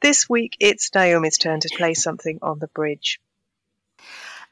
[0.00, 3.20] This week, it's Naomi's turn to play something on the bridge.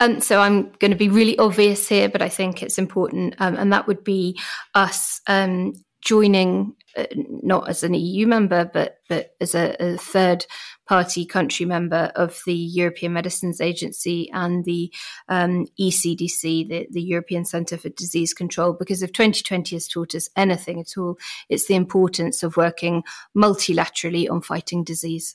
[0.00, 3.56] Um, so I'm going to be really obvious here, but I think it's important, um,
[3.56, 4.40] and that would be
[4.74, 10.44] us um, joining uh, not as an EU member, but but as a, a, third
[10.92, 14.92] party country member of the European Medicines Agency and the
[15.26, 18.74] um, ECDC, the, the European Centre for Disease Control.
[18.74, 21.16] Because if 2020 has taught us anything at all,
[21.48, 25.34] it's the importance of working multilaterally on fighting disease.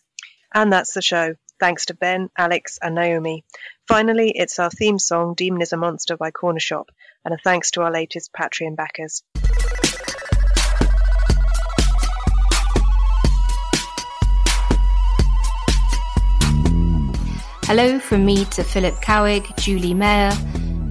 [0.53, 1.33] And that's the show.
[1.59, 3.43] Thanks to Ben, Alex, and Naomi.
[3.87, 6.89] Finally, it's our theme song, Demon is a Monster by Cornershop,
[7.25, 9.23] and a thanks to our latest Patreon backers.
[17.67, 20.31] Hello from me to Philip Cowig, Julie Mayer,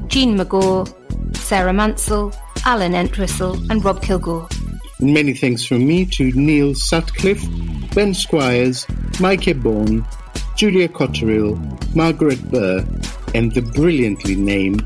[0.09, 0.87] Jean McGaw,
[1.35, 2.35] Sarah Mansell,
[2.67, 4.47] Alan Entwistle, and Rob Kilgore.
[5.01, 7.43] Many thanks from me to Neil Sutcliffe,
[7.95, 8.87] Ben Squires,
[9.21, 10.07] Mike Bourne,
[10.57, 11.57] Julia Cotterill,
[11.97, 12.85] Margaret Burr,
[13.35, 14.85] and the brilliantly named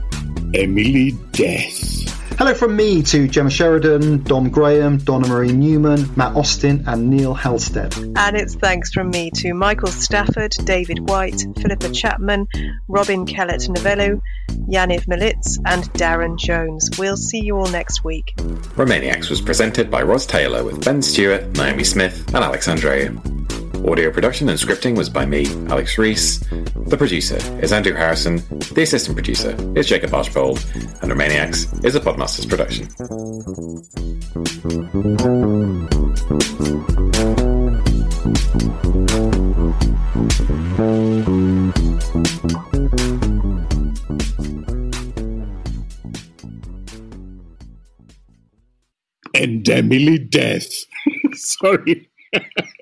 [0.54, 1.99] Emily Death.
[2.40, 7.34] Hello from me to Gemma Sheridan, Dom Graham, Donna Marie Newman, Matt Austin, and Neil
[7.34, 7.94] Halstead.
[8.16, 12.48] And it's thanks from me to Michael Stafford, David White, Philippa Chapman,
[12.88, 14.22] Robin Kellett Novello,
[14.72, 16.88] Yaniv Militz, and Darren Jones.
[16.98, 18.32] We'll see you all next week.
[18.38, 23.59] Remainiacs was presented by Ros Taylor with Ben Stewart, Naomi Smith, and Alex Andreou.
[23.88, 26.40] Audio production and scripting was by me, Alex Rees.
[26.40, 28.36] The producer is Andrew Harrison.
[28.74, 30.58] The assistant producer is Jacob Archbold.
[31.00, 32.88] And Remainiacs is a Podmasters production.
[49.34, 50.68] And Emily Death.
[51.32, 52.10] Sorry.